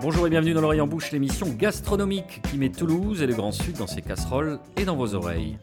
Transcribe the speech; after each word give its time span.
Bonjour 0.00 0.28
et 0.28 0.30
bienvenue 0.30 0.54
dans 0.54 0.60
l'Orient 0.60 0.86
Bouche, 0.86 1.10
l'émission 1.10 1.48
gastronomique 1.48 2.40
qui 2.48 2.56
met 2.56 2.70
Toulouse 2.70 3.20
et 3.20 3.26
le 3.26 3.34
Grand 3.34 3.50
Sud 3.50 3.78
dans 3.78 3.88
ses 3.88 4.00
casseroles 4.00 4.60
et 4.76 4.84
dans 4.84 4.94
vos 4.94 5.14
oreilles. 5.14 5.58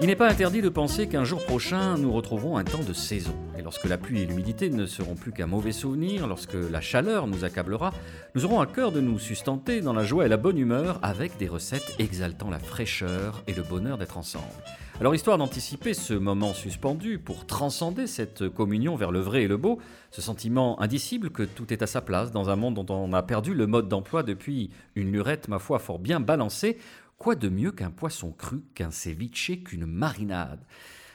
Il 0.00 0.06
n'est 0.06 0.16
pas 0.16 0.30
interdit 0.30 0.62
de 0.62 0.70
penser 0.70 1.06
qu'un 1.06 1.24
jour 1.24 1.44
prochain, 1.44 1.98
nous 1.98 2.10
retrouverons 2.10 2.56
un 2.56 2.64
temps 2.64 2.82
de 2.82 2.94
saison. 2.94 3.34
Et 3.58 3.62
lorsque 3.62 3.84
la 3.84 3.98
pluie 3.98 4.22
et 4.22 4.26
l'humidité 4.26 4.70
ne 4.70 4.86
seront 4.86 5.14
plus 5.14 5.32
qu'un 5.32 5.46
mauvais 5.46 5.72
souvenir, 5.72 6.26
lorsque 6.26 6.54
la 6.54 6.80
chaleur 6.80 7.26
nous 7.26 7.44
accablera, 7.44 7.92
nous 8.34 8.46
aurons 8.46 8.60
à 8.60 8.66
cœur 8.66 8.90
de 8.90 9.02
nous 9.02 9.18
sustenter 9.18 9.82
dans 9.82 9.92
la 9.92 10.04
joie 10.04 10.24
et 10.24 10.30
la 10.30 10.38
bonne 10.38 10.56
humeur 10.56 10.98
avec 11.02 11.36
des 11.36 11.46
recettes 11.46 11.94
exaltant 11.98 12.48
la 12.48 12.58
fraîcheur 12.58 13.42
et 13.46 13.52
le 13.52 13.62
bonheur 13.62 13.98
d'être 13.98 14.16
ensemble. 14.16 14.46
Alors 15.00 15.14
histoire 15.14 15.38
d'anticiper 15.38 15.94
ce 15.94 16.12
moment 16.12 16.52
suspendu 16.52 17.20
pour 17.20 17.46
transcender 17.46 18.08
cette 18.08 18.48
communion 18.48 18.96
vers 18.96 19.12
le 19.12 19.20
vrai 19.20 19.44
et 19.44 19.48
le 19.48 19.56
beau, 19.56 19.78
ce 20.10 20.20
sentiment 20.20 20.80
indicible 20.80 21.30
que 21.30 21.44
tout 21.44 21.72
est 21.72 21.82
à 21.82 21.86
sa 21.86 22.00
place 22.00 22.32
dans 22.32 22.50
un 22.50 22.56
monde 22.56 22.74
dont 22.74 22.92
on 22.92 23.12
a 23.12 23.22
perdu 23.22 23.54
le 23.54 23.68
mode 23.68 23.88
d'emploi 23.88 24.24
depuis 24.24 24.70
une 24.96 25.12
lurette, 25.12 25.46
ma 25.46 25.60
foi, 25.60 25.78
fort 25.78 26.00
bien 26.00 26.18
balancée, 26.18 26.78
Quoi 27.18 27.34
de 27.34 27.48
mieux 27.48 27.72
qu'un 27.72 27.90
poisson 27.90 28.30
cru, 28.30 28.62
qu'un 28.76 28.92
ceviche, 28.92 29.64
qu'une 29.64 29.86
marinade? 29.86 30.60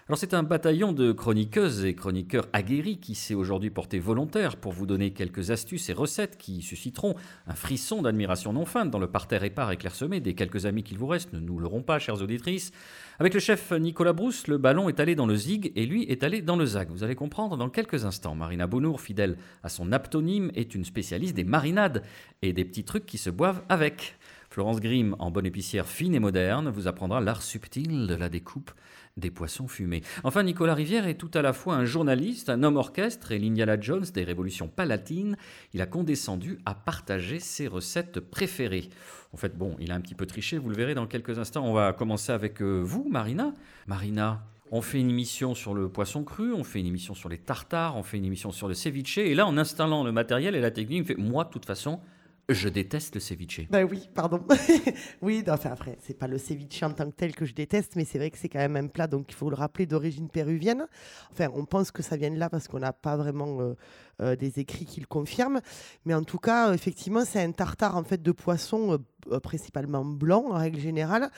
Alors 0.09 0.17
c'est 0.17 0.33
un 0.33 0.43
bataillon 0.43 0.91
de 0.91 1.13
chroniqueuses 1.13 1.85
et 1.85 1.95
chroniqueurs 1.95 2.49
aguerris 2.51 2.97
qui 2.97 3.15
s'est 3.15 3.35
aujourd'hui 3.35 3.69
porté 3.69 3.99
volontaire 3.99 4.57
pour 4.57 4.73
vous 4.73 4.85
donner 4.85 5.11
quelques 5.11 5.49
astuces 5.49 5.87
et 5.87 5.93
recettes 5.93 6.37
qui 6.37 6.61
susciteront 6.61 7.15
un 7.47 7.55
frisson 7.55 8.01
d'admiration 8.01 8.51
non 8.51 8.65
feinte 8.65 8.91
dans 8.91 8.99
le 8.99 9.07
parterre 9.07 9.45
épars 9.45 9.71
et 9.71 9.77
clairsemé 9.77 10.19
des 10.19 10.35
quelques 10.35 10.65
amis 10.65 10.83
qu'il 10.83 10.97
vous 10.97 11.07
reste, 11.07 11.31
ne 11.31 11.39
nous 11.39 11.57
l'aurons 11.57 11.83
pas, 11.83 11.99
chères 11.99 12.21
auditrices. 12.21 12.73
Avec 13.17 13.33
le 13.33 13.39
chef 13.39 13.71
Nicolas 13.71 14.11
Brousse, 14.11 14.47
le 14.47 14.57
ballon 14.57 14.89
est 14.89 14.99
allé 14.99 15.15
dans 15.15 15.25
le 15.25 15.37
zig 15.37 15.71
et 15.77 15.85
lui 15.85 16.03
est 16.03 16.23
allé 16.23 16.41
dans 16.41 16.57
le 16.57 16.65
zag. 16.65 16.89
Vous 16.89 17.05
allez 17.05 17.15
comprendre 17.15 17.55
dans 17.55 17.69
quelques 17.69 18.03
instants. 18.03 18.35
Marina 18.35 18.67
Bonour, 18.67 18.99
fidèle 18.99 19.37
à 19.63 19.69
son 19.69 19.93
aptonyme, 19.93 20.51
est 20.53 20.75
une 20.75 20.83
spécialiste 20.83 21.33
des 21.33 21.45
marinades 21.45 22.03
et 22.41 22.51
des 22.51 22.65
petits 22.65 22.83
trucs 22.83 23.05
qui 23.05 23.17
se 23.17 23.29
boivent 23.29 23.63
avec. 23.69 24.17
Florence 24.49 24.81
Grimm, 24.81 25.15
en 25.17 25.31
bonne 25.31 25.47
épicière 25.47 25.87
fine 25.87 26.13
et 26.13 26.19
moderne, 26.19 26.69
vous 26.69 26.87
apprendra 26.87 27.21
l'art 27.21 27.41
subtil 27.41 28.05
de 28.05 28.13
la 28.13 28.29
découpe 28.29 28.71
des 29.17 29.31
poissons 29.31 29.67
fumés. 29.67 30.01
Enfin, 30.23 30.43
Nicolas 30.43 30.73
Rivière 30.73 31.07
est 31.07 31.17
tout 31.17 31.31
à 31.33 31.41
la 31.41 31.53
fois 31.53 31.75
un 31.75 31.85
journaliste, 31.85 32.49
un 32.49 32.63
homme 32.63 32.77
orchestre 32.77 33.31
et 33.31 33.39
l'Indiana 33.39 33.79
Jones 33.79 34.05
des 34.13 34.23
révolutions 34.23 34.67
palatines. 34.67 35.37
Il 35.73 35.81
a 35.81 35.85
condescendu 35.85 36.59
à 36.65 36.73
partager 36.73 37.39
ses 37.39 37.67
recettes 37.67 38.19
préférées. 38.19 38.89
En 39.33 39.37
fait, 39.37 39.57
bon, 39.57 39.75
il 39.79 39.91
a 39.91 39.95
un 39.95 40.01
petit 40.01 40.15
peu 40.15 40.25
triché, 40.25 40.57
vous 40.57 40.69
le 40.69 40.75
verrez 40.75 40.95
dans 40.95 41.07
quelques 41.07 41.37
instants. 41.39 41.65
On 41.65 41.73
va 41.73 41.93
commencer 41.93 42.31
avec 42.31 42.61
euh, 42.61 42.81
vous, 42.81 43.07
Marina. 43.09 43.53
Marina, 43.87 44.43
on 44.71 44.81
fait 44.81 44.99
une 44.99 45.09
émission 45.11 45.53
sur 45.53 45.75
le 45.75 45.89
poisson 45.89 46.23
cru, 46.23 46.51
on 46.51 46.63
fait 46.63 46.79
une 46.79 46.87
émission 46.87 47.13
sur 47.13 47.29
les 47.29 47.37
tartares, 47.37 47.95
on 47.95 48.03
fait 48.03 48.17
une 48.17 48.25
émission 48.25 48.51
sur 48.51 48.67
le 48.67 48.73
ceviche. 48.73 49.19
Et 49.19 49.35
là, 49.35 49.45
en 49.45 49.57
installant 49.57 50.03
le 50.03 50.11
matériel 50.11 50.55
et 50.55 50.61
la 50.61 50.71
technique, 50.71 51.05
fait, 51.05 51.15
moi, 51.15 51.43
de 51.43 51.49
toute 51.49 51.65
façon, 51.65 51.99
je 52.49 52.67
déteste 52.67 53.15
le 53.15 53.21
ceviche. 53.21 53.61
Ben 53.69 53.87
oui, 53.89 54.09
pardon. 54.13 54.43
oui, 55.21 55.43
enfin 55.47 55.71
après, 55.71 55.97
c'est 56.01 56.17
pas 56.17 56.27
le 56.27 56.37
ceviche 56.37 56.83
en 56.83 56.91
tant 56.91 57.05
que 57.05 57.15
tel 57.15 57.35
que 57.35 57.45
je 57.45 57.53
déteste, 57.53 57.95
mais 57.95 58.03
c'est 58.03 58.17
vrai 58.17 58.31
que 58.31 58.37
c'est 58.37 58.49
quand 58.49 58.59
même 58.59 58.75
un 58.75 58.87
plat, 58.87 59.07
donc 59.07 59.27
il 59.29 59.35
faut 59.35 59.49
le 59.49 59.55
rappeler, 59.55 59.85
d'origine 59.85 60.27
péruvienne. 60.29 60.87
Enfin, 61.31 61.47
on 61.53 61.65
pense 61.65 61.91
que 61.91 62.03
ça 62.03 62.17
vient 62.17 62.31
de 62.31 62.37
là 62.37 62.49
parce 62.49 62.67
qu'on 62.67 62.79
n'a 62.79 62.91
pas 62.91 63.15
vraiment 63.15 63.61
euh, 63.61 63.75
euh, 64.21 64.35
des 64.35 64.59
écrits 64.59 64.85
qui 64.85 64.99
le 64.99 65.05
confirment. 65.05 65.61
Mais 66.05 66.13
en 66.13 66.23
tout 66.23 66.39
cas, 66.39 66.73
effectivement, 66.73 67.23
c'est 67.23 67.41
un 67.41 67.51
tartare 67.51 67.95
en 67.95 68.03
fait 68.03 68.21
de 68.21 68.31
poisson 68.33 68.99
euh, 69.31 69.39
principalement 69.39 70.03
blanc 70.03 70.45
en 70.49 70.57
règle 70.57 70.79
générale. 70.79 71.29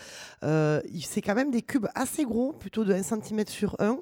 c'est 0.41 1.21
quand 1.21 1.35
même 1.35 1.51
des 1.51 1.61
cubes 1.61 1.87
assez 1.93 2.23
gros, 2.23 2.51
plutôt 2.51 2.83
de 2.83 2.93
1 2.93 3.03
cm 3.03 3.45
sur 3.47 3.75
1. 3.79 3.99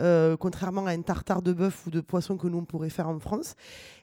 Euh, 0.00 0.36
contrairement 0.36 0.86
à 0.86 0.90
un 0.90 1.00
tartare 1.00 1.40
de 1.40 1.52
bœuf 1.52 1.86
ou 1.86 1.90
de 1.90 2.00
poisson 2.00 2.36
que 2.36 2.46
nous 2.46 2.58
on 2.58 2.64
pourrait 2.64 2.90
faire 2.90 3.08
en 3.08 3.18
France. 3.18 3.54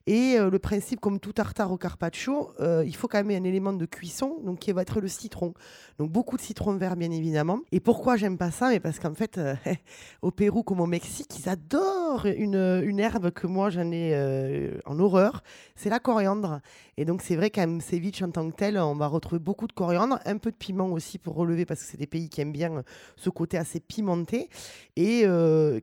Et 0.05 0.35
euh, 0.37 0.49
le 0.49 0.59
principe, 0.59 0.99
comme 0.99 1.19
tout 1.19 1.33
tartare 1.33 1.71
au 1.71 1.77
carpaccio, 1.77 2.49
euh, 2.59 2.83
il 2.86 2.95
faut 2.95 3.08
quand 3.08 3.23
même 3.23 3.43
un 3.43 3.47
élément 3.47 3.73
de 3.73 3.86
cuisson, 3.86 4.39
donc 4.43 4.59
qui 4.59 4.71
va 4.71 4.81
être 4.81 4.99
le 4.99 5.08
citron. 5.08 5.53
Donc 5.97 6.11
beaucoup 6.11 6.37
de 6.37 6.41
citron 6.41 6.75
vert, 6.75 6.95
bien 6.95 7.11
évidemment. 7.11 7.59
Et 7.71 7.80
pourquoi 7.80 8.17
j'aime 8.17 8.37
pas 8.37 8.52
ça? 8.52 8.69
Mais 8.69 8.80
parce 8.80 8.99
qu'en 8.99 9.13
fait, 9.13 9.39
au 10.21 10.31
Pérou 10.31 10.63
comme 10.63 10.81
au 10.81 10.86
Mexique, 10.86 11.39
ils 11.39 11.49
adorent 11.49 12.25
une, 12.25 12.99
herbe 12.99 13.31
que 13.31 13.47
moi 13.47 13.69
j'en 13.69 13.92
ai 13.92 14.71
en 14.86 14.99
horreur, 14.99 15.43
c'est 15.75 15.89
la 15.89 15.99
coriandre. 15.99 16.59
Et 16.97 17.05
donc 17.05 17.21
c'est 17.21 17.36
vrai 17.36 17.49
qu'un 17.49 17.80
ceviche 17.80 18.21
en 18.21 18.31
tant 18.31 18.49
que 18.49 18.55
tel, 18.55 18.77
on 18.77 18.95
va 18.95 19.08
retrouver 19.08 19.39
beaucoup 19.39 19.67
de 19.67 19.73
coriandre, 19.73 20.19
un 20.25 20.37
peu 20.37 20.52
de 20.52 20.55
piment 20.55 20.92
aussi 20.92 21.17
pour 21.17 21.36
relever, 21.36 21.65
parce 21.65 21.81
que 21.81 21.87
c'est 21.87 21.97
des 21.97 22.08
pays 22.08 22.30
qui 22.30 22.42
aiment 22.42 22.52
bien 22.52 22.83
ce 23.15 23.30
côté 23.30 23.58
assez 23.58 23.80
pimenté. 23.80 24.49
Et 24.95 25.25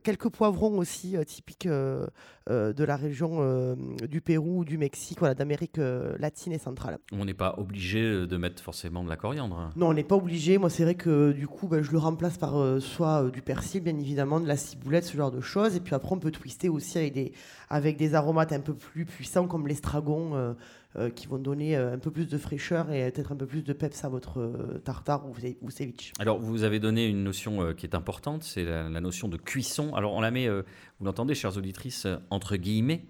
quelques 0.03 0.29
poivrons 0.29 0.77
aussi 0.77 1.15
euh, 1.15 1.23
typiques 1.23 1.65
euh, 1.65 2.05
euh, 2.40 2.40
de 2.49 2.83
la 2.83 2.95
région 2.95 3.75
du 4.09 4.21
Pérou, 4.21 4.65
du 4.65 4.77
Mexique, 4.77 5.19
voilà, 5.19 5.35
d'Amérique 5.35 5.77
latine 5.77 6.53
et 6.53 6.57
centrale. 6.57 6.97
On 7.11 7.25
n'est 7.25 7.33
pas 7.33 7.55
obligé 7.57 8.25
de 8.27 8.37
mettre 8.37 8.61
forcément 8.61 9.03
de 9.03 9.09
la 9.09 9.15
coriandre. 9.15 9.57
Hein. 9.57 9.69
Non, 9.75 9.89
on 9.89 9.93
n'est 9.93 10.03
pas 10.03 10.15
obligé. 10.15 10.57
Moi, 10.57 10.69
c'est 10.69 10.83
vrai 10.83 10.95
que 10.95 11.31
du 11.31 11.47
coup, 11.47 11.67
ben, 11.67 11.81
je 11.81 11.91
le 11.91 11.97
remplace 11.97 12.37
par 12.37 12.81
soit 12.81 13.29
du 13.31 13.41
persil, 13.41 13.81
bien 13.81 13.97
évidemment, 13.97 14.39
de 14.39 14.47
la 14.47 14.57
ciboulette, 14.57 15.05
ce 15.05 15.15
genre 15.15 15.31
de 15.31 15.41
choses. 15.41 15.75
Et 15.75 15.79
puis 15.79 15.95
après, 15.95 16.13
on 16.13 16.19
peut 16.19 16.31
twister 16.31 16.69
aussi 16.69 16.97
avec 16.97 17.13
des, 17.13 17.33
avec 17.69 17.97
des 17.97 18.15
aromates 18.15 18.53
un 18.53 18.59
peu 18.59 18.73
plus 18.73 19.05
puissants 19.05 19.47
comme 19.47 19.67
l'estragon. 19.67 20.55
Qui 21.15 21.27
vont 21.27 21.37
donner 21.37 21.75
un 21.75 21.97
peu 21.99 22.11
plus 22.11 22.27
de 22.27 22.37
fraîcheur 22.37 22.91
et 22.91 23.09
peut-être 23.11 23.31
un 23.31 23.35
peu 23.35 23.45
plus 23.45 23.63
de 23.63 23.73
peps 23.73 24.03
à 24.03 24.09
votre 24.09 24.51
tartare 24.83 25.25
ou, 25.25 25.33
ou. 25.61 25.69
Alors, 26.19 26.39
vous 26.39 26.63
avez 26.63 26.79
donné 26.79 27.07
une 27.07 27.23
notion 27.23 27.73
qui 27.73 27.85
est 27.85 27.95
importante, 27.95 28.43
c'est 28.43 28.65
la, 28.65 28.89
la, 28.89 29.01
notion 29.01 29.27
de 29.27 29.37
cuisson 29.37 29.91
alors 29.95 30.13
on 30.13 30.21
la 30.21 30.31
met, 30.31 30.47
euh, 30.47 30.63
vous 30.99 31.05
l'entendez, 31.05 31.35
chères 31.35 31.57
auditrices, 31.57 32.05
euh, 32.05 32.17
entre 32.29 32.55
guillemets, 32.55 33.05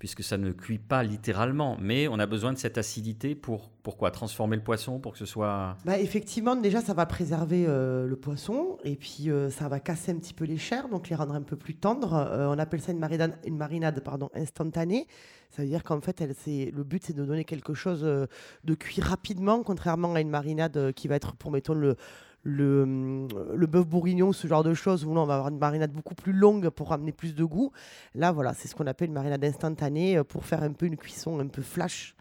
puisque 0.00 0.24
ça 0.24 0.38
ne 0.38 0.50
cuit 0.50 0.78
pas 0.78 1.04
littéralement, 1.04 1.76
mais 1.80 2.08
on 2.08 2.18
a 2.18 2.26
besoin 2.26 2.52
de 2.52 2.58
cette 2.58 2.78
acidité 2.78 3.36
pour 3.36 3.70
transformer 4.12 4.56
le 4.56 4.62
poisson 4.62 4.98
pour 4.98 5.12
que 5.12 5.18
ce 5.18 5.26
soit. 5.26 5.76
Bah 5.84 5.98
effectivement, 5.98 6.56
déjà 6.56 6.80
ça 6.80 6.94
va 6.94 7.06
préserver 7.06 7.66
euh, 7.68 8.06
le 8.06 8.16
poisson 8.16 8.78
et 8.82 8.96
puis 8.96 9.28
ça 9.50 9.68
va 9.68 9.78
casser 9.78 10.10
un 10.10 10.16
petit 10.16 10.34
peu 10.34 10.44
les 10.44 10.58
chairs, 10.58 10.88
donc 10.88 11.08
les 11.08 11.16
rendre 11.16 11.34
un 11.34 11.42
peu 11.42 11.56
plus 11.56 11.76
tendres. 11.76 12.12
on 12.12 12.58
appelle 12.58 12.80
ça 12.80 12.90
une 12.90 12.98
marinade, 12.98 13.38
une 13.44 13.56
marinade 13.56 14.00
pardon, 14.02 14.30
instantanée. 14.34 15.06
Ça 15.50 15.62
veut 15.62 15.68
dire 15.68 15.84
qu'en 15.84 16.00
fait, 16.00 16.20
elle, 16.20 16.34
le 16.46 16.82
but 16.84 17.04
c'est 17.04 17.12
de 17.12 17.24
donner 17.24 17.44
quelque 17.44 17.74
chose 17.74 18.02
de 18.02 18.74
cuit 18.74 19.02
rapidement, 19.02 19.62
contrairement 19.62 20.14
à 20.14 20.20
une 20.20 20.30
marinade 20.30 20.92
qui 20.92 21.08
va 21.08 21.16
être 21.16 21.36
pour 21.36 21.50
mettons 21.50 21.74
le 21.74 21.96
le, 22.42 23.26
le 23.54 23.66
bœuf 23.66 23.86
bourguignon, 23.86 24.32
ce 24.32 24.46
genre 24.46 24.64
de 24.64 24.74
choses, 24.74 25.04
où 25.04 25.14
là, 25.14 25.20
on 25.20 25.26
va 25.26 25.34
avoir 25.34 25.48
une 25.48 25.58
marinade 25.58 25.92
beaucoup 25.92 26.14
plus 26.14 26.32
longue 26.32 26.70
pour 26.70 26.88
ramener 26.88 27.12
plus 27.12 27.34
de 27.34 27.44
goût. 27.44 27.72
Là, 28.14 28.32
voilà, 28.32 28.54
c'est 28.54 28.68
ce 28.68 28.74
qu'on 28.74 28.86
appelle 28.86 29.08
une 29.08 29.14
marinade 29.14 29.44
instantanée 29.44 30.18
euh, 30.18 30.24
pour 30.24 30.44
faire 30.44 30.62
un 30.62 30.72
peu 30.72 30.86
une 30.86 30.96
cuisson 30.96 31.38
un 31.40 31.48
peu 31.48 31.62
flash. 31.62 32.14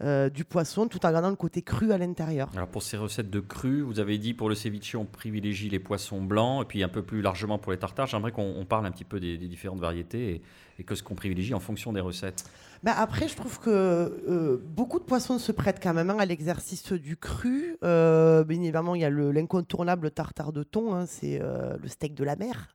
Euh, 0.00 0.30
du 0.30 0.44
poisson 0.44 0.86
tout 0.86 1.04
en 1.04 1.10
gardant 1.10 1.28
le 1.28 1.34
côté 1.34 1.60
cru 1.60 1.90
à 1.90 1.98
l'intérieur. 1.98 2.48
Alors 2.54 2.68
pour 2.68 2.84
ces 2.84 2.96
recettes 2.96 3.30
de 3.30 3.40
cru, 3.40 3.80
vous 3.80 3.98
avez 3.98 4.16
dit 4.16 4.32
pour 4.32 4.48
le 4.48 4.54
ceviche 4.54 4.94
on 4.94 5.04
privilégie 5.04 5.68
les 5.68 5.80
poissons 5.80 6.22
blancs 6.22 6.62
et 6.62 6.66
puis 6.66 6.84
un 6.84 6.88
peu 6.88 7.02
plus 7.02 7.20
largement 7.20 7.58
pour 7.58 7.72
les 7.72 7.78
tartares. 7.78 8.06
J'aimerais 8.06 8.30
qu'on 8.30 8.64
parle 8.64 8.86
un 8.86 8.92
petit 8.92 9.02
peu 9.02 9.18
des, 9.18 9.36
différentes 9.36 9.80
variétés 9.80 10.40
et 10.78 10.84
que 10.84 10.94
ce 10.94 11.02
qu'on 11.02 11.14
privilégie 11.14 11.54
en 11.54 11.60
fonction 11.60 11.92
des 11.92 12.00
recettes. 12.00 12.44
Bah, 12.84 12.94
après, 12.96 13.26
je 13.26 13.34
trouve 13.34 13.58
que 13.58 13.70
euh, 13.70 14.58
beaucoup 14.62 15.00
de 15.00 15.04
poissons 15.04 15.38
se 15.40 15.50
prêtent 15.50 15.80
quand 15.82 15.94
même 15.94 16.10
hein, 16.10 16.16
à 16.20 16.24
l'exercice 16.24 16.92
du 16.92 17.16
cru. 17.16 17.76
Euh, 17.82 18.44
bien 18.44 18.60
évidemment, 18.60 18.94
il 18.94 19.00
y 19.00 19.04
a 19.04 19.10
l'incontournable 19.10 20.12
tartare 20.12 20.52
de 20.52 20.62
thon, 20.62 20.94
hein, 20.94 21.06
c'est 21.06 21.40
euh, 21.42 21.76
le 21.82 21.88
steak 21.88 22.14
de 22.14 22.22
la 22.22 22.36
mer. 22.36 22.68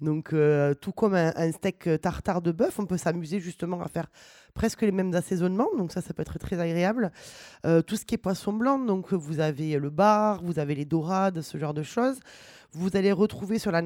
Donc, 0.00 0.34
tout 0.80 0.92
comme 0.92 1.14
un, 1.14 1.52
steak 1.52 2.00
tartare 2.00 2.40
de 2.40 2.52
bœuf, 2.52 2.78
on 2.78 2.86
peut 2.86 2.96
s'amuser 2.96 3.38
justement 3.38 3.82
à 3.82 3.88
faire 3.88 4.06
presque 4.54 4.80
les 4.80 4.92
mêmes 4.92 5.14
assaisonnements. 5.14 5.68
Donc, 5.76 5.92
ça, 5.92 6.00
ça 6.00 6.14
peut 6.14 6.22
être 6.22 6.38
très 6.38 6.58
agréable. 6.58 7.12
tout 7.86 7.96
ce 7.96 8.06
qui 8.06 8.14
est 8.14 8.18
poisson 8.18 8.54
blanc, 8.54 8.78
donc 8.78 9.12
vous 9.12 9.40
avez 9.40 9.78
le 9.78 9.90
bar, 9.90 10.42
vous 10.42 10.58
avez 10.58 10.74
les 10.74 10.86
dorades, 10.86 11.42
ce 11.42 11.58
genre 11.58 11.74
de 11.74 11.82
choses 11.82 12.18
vous 12.72 12.96
allez 12.96 13.12
retrouver 13.12 13.58
sur 13.58 13.70
la, 13.72 13.82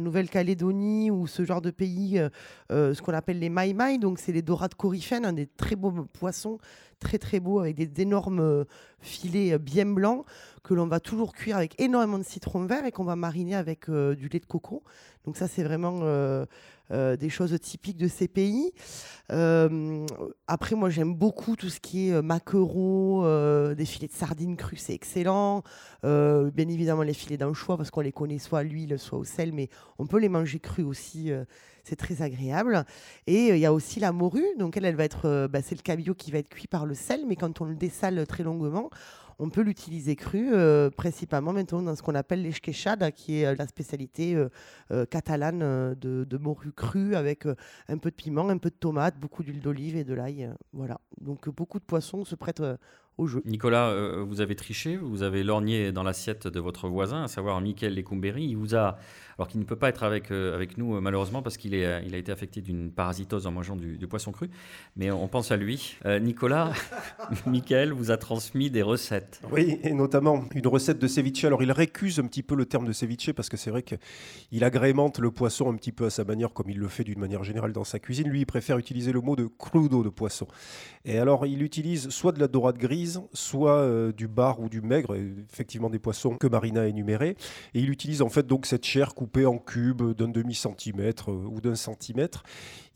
Nouvelle-Calédonie 0.00 1.10
ou 1.10 1.26
ce 1.26 1.44
genre 1.44 1.60
de 1.60 1.70
pays 1.70 2.18
euh, 2.18 2.28
euh, 2.72 2.94
ce 2.94 3.02
qu'on 3.02 3.12
appelle 3.12 3.38
les 3.38 3.50
maï 3.50 3.98
donc 3.98 4.18
c'est 4.18 4.32
les 4.32 4.42
dorades 4.42 4.74
coryphènes, 4.74 5.24
un 5.24 5.32
des 5.32 5.46
très 5.46 5.76
beaux 5.76 5.92
poissons, 6.12 6.58
très 6.98 7.18
très 7.18 7.40
beaux, 7.40 7.60
avec 7.60 7.76
des 7.76 8.02
énormes 8.02 8.40
euh, 8.40 8.64
filets 9.00 9.58
bien 9.58 9.86
blancs 9.86 10.24
que 10.62 10.74
l'on 10.74 10.86
va 10.86 11.00
toujours 11.00 11.32
cuire 11.32 11.56
avec 11.56 11.80
énormément 11.80 12.18
de 12.18 12.24
citron 12.24 12.66
vert 12.66 12.84
et 12.84 12.92
qu'on 12.92 13.04
va 13.04 13.16
mariner 13.16 13.54
avec 13.54 13.88
du 13.88 14.28
lait 14.28 14.40
de 14.40 14.46
coco. 14.46 14.82
Donc 15.24 15.36
ça 15.36 15.48
c'est 15.48 15.62
vraiment 15.62 16.02
euh, 16.90 17.16
des 17.16 17.28
choses 17.28 17.58
typiques 17.60 17.98
de 17.98 18.08
ces 18.08 18.28
pays. 18.28 18.72
Euh, 19.30 20.06
après, 20.46 20.74
moi, 20.74 20.88
j'aime 20.88 21.14
beaucoup 21.14 21.54
tout 21.54 21.68
ce 21.68 21.80
qui 21.80 22.08
est 22.08 22.12
euh, 22.12 22.22
maquereau, 22.22 23.24
des 23.74 23.84
filets 23.84 24.08
de 24.08 24.12
sardines 24.12 24.56
crues, 24.56 24.76
c'est 24.76 24.94
excellent. 24.94 25.62
bien 26.02 26.68
évidemment, 26.68 27.02
les 27.02 27.12
filets 27.12 27.36
d'anchois, 27.36 27.76
parce 27.76 27.90
qu'on 27.90 28.00
les 28.00 28.12
connaît 28.12 28.38
soit 28.38 28.60
à 28.60 28.62
l'huile, 28.62 28.98
soit 28.98 29.18
au 29.18 29.24
sel, 29.24 29.52
mais 29.52 29.68
on 29.98 30.06
peut 30.06 30.18
les 30.18 30.30
manger 30.30 30.60
crus 30.60 30.86
aussi. 30.86 31.30
C'est 31.88 31.96
très 31.96 32.22
agréable. 32.22 32.84
Et 33.26 33.48
il 33.48 33.58
y 33.58 33.66
a 33.66 33.72
aussi 33.72 34.00
la 34.00 34.12
morue. 34.12 34.44
Donc 34.58 34.76
elle, 34.76 34.84
elle 34.84 34.96
va 34.96 35.04
être, 35.04 35.48
bah, 35.48 35.62
c'est 35.62 35.74
le 35.74 35.82
cabillaud 35.82 36.14
qui 36.14 36.30
va 36.30 36.38
être 36.38 36.48
cuit 36.48 36.68
par 36.68 36.86
le 36.86 36.94
sel, 36.94 37.24
mais 37.26 37.36
quand 37.36 37.60
on 37.60 37.64
le 37.64 37.74
dessale 37.74 38.26
très 38.26 38.42
longuement, 38.42 38.90
on 39.38 39.50
peut 39.50 39.60
l'utiliser 39.60 40.16
cru, 40.16 40.52
euh, 40.52 40.90
principalement 40.90 41.52
maintenant 41.52 41.82
dans 41.82 41.94
ce 41.94 42.02
qu'on 42.02 42.14
appelle 42.14 42.42
l'esquechada, 42.42 43.12
qui 43.12 43.40
est 43.40 43.46
euh, 43.46 43.54
la 43.56 43.66
spécialité 43.68 44.34
euh, 44.90 45.06
catalane 45.06 45.94
de, 45.94 46.38
morue 46.38 46.72
crue 46.72 47.14
avec 47.14 47.46
un 47.88 47.98
peu 47.98 48.10
de 48.10 48.14
piment, 48.14 48.48
un 48.48 48.58
peu 48.58 48.70
de 48.70 48.74
tomate, 48.74 49.18
beaucoup 49.18 49.42
d'huile 49.42 49.60
d'olive 49.60 49.96
et 49.96 50.04
de 50.04 50.14
l'ail. 50.14 50.50
voilà. 50.72 51.00
Donc 51.20 51.48
beaucoup 51.48 51.78
de 51.78 51.84
poissons 51.84 52.24
se 52.24 52.34
prêtent 52.34 52.62
Nicolas, 53.44 53.88
euh, 53.88 54.24
vous 54.26 54.40
avez 54.40 54.54
triché, 54.54 54.96
vous 54.96 55.24
avez 55.24 55.42
lorgné 55.42 55.90
dans 55.90 56.04
l'assiette 56.04 56.46
de 56.46 56.60
votre 56.60 56.88
voisin, 56.88 57.24
à 57.24 57.28
savoir 57.28 57.60
Michael 57.60 57.94
Lecumberi. 57.94 58.44
Il 58.44 58.56
vous 58.56 58.76
a, 58.76 58.96
alors 59.38 59.48
qu'il 59.48 59.58
ne 59.58 59.64
peut 59.64 59.76
pas 59.76 59.88
être 59.88 60.04
avec, 60.04 60.30
euh, 60.30 60.54
avec 60.54 60.78
nous 60.78 60.94
euh, 60.94 61.00
malheureusement 61.00 61.42
parce 61.42 61.56
qu'il 61.56 61.74
est, 61.74 62.04
il 62.06 62.14
a 62.14 62.18
été 62.18 62.30
affecté 62.30 62.60
d'une 62.60 62.92
parasitose 62.92 63.48
en 63.48 63.50
mangeant 63.50 63.74
du, 63.74 64.06
poisson 64.06 64.30
cru, 64.30 64.48
mais 64.96 65.10
on 65.10 65.26
pense 65.26 65.50
à 65.50 65.56
lui. 65.56 65.96
Nicolas, 66.20 66.72
Michael 67.46 67.92
vous 67.92 68.10
a 68.10 68.16
transmis 68.16 68.70
des 68.70 68.82
recettes. 68.82 69.40
Oui, 69.50 69.78
et 69.82 69.92
notamment 69.92 70.44
une 70.54 70.66
recette 70.66 70.98
de 70.98 71.06
ceviche. 71.06 71.44
Alors 71.44 71.62
il 71.62 71.72
récuse 71.72 72.20
un 72.20 72.26
petit 72.26 72.42
peu 72.42 72.54
le 72.54 72.64
terme 72.66 72.86
de 72.86 72.92
ceviche 72.92 73.32
parce 73.32 73.48
que 73.48 73.56
c'est 73.56 73.70
vrai 73.70 73.82
qu'il 73.82 74.64
agrémente 74.64 75.18
le 75.18 75.30
poisson 75.30 75.70
un 75.70 75.74
petit 75.74 75.92
peu 75.92 76.06
à 76.06 76.10
sa 76.10 76.24
manière, 76.24 76.52
comme 76.52 76.70
il 76.70 76.78
le 76.78 76.88
fait 76.88 77.04
d'une 77.04 77.18
manière 77.18 77.44
générale 77.44 77.72
dans 77.72 77.84
sa 77.84 77.98
cuisine. 77.98 78.28
Lui, 78.28 78.40
il 78.40 78.46
préfère 78.46 78.78
utiliser 78.78 79.12
le 79.12 79.20
mot 79.20 79.36
de 79.36 79.46
crudo 79.46 80.02
de 80.02 80.08
poisson. 80.08 80.46
Et 81.04 81.18
alors 81.18 81.46
il 81.46 81.62
utilise 81.62 82.10
soit 82.10 82.32
de 82.32 82.40
la 82.40 82.48
dorade 82.48 82.76
grise, 82.76 83.07
soit 83.32 83.78
euh, 83.78 84.12
du 84.12 84.28
bar 84.28 84.60
ou 84.60 84.68
du 84.68 84.80
maigre, 84.80 85.16
effectivement 85.52 85.90
des 85.90 85.98
poissons 85.98 86.36
que 86.36 86.46
Marina 86.46 86.82
a 86.82 86.86
énumérés. 86.86 87.36
Et 87.74 87.80
il 87.80 87.90
utilise 87.90 88.22
en 88.22 88.28
fait 88.28 88.46
donc 88.46 88.66
cette 88.66 88.84
chair 88.84 89.14
coupée 89.14 89.46
en 89.46 89.58
cubes 89.58 90.14
d'un 90.14 90.28
demi-centimètre 90.28 91.30
euh, 91.30 91.48
ou 91.50 91.60
d'un 91.60 91.74
centimètre. 91.74 92.42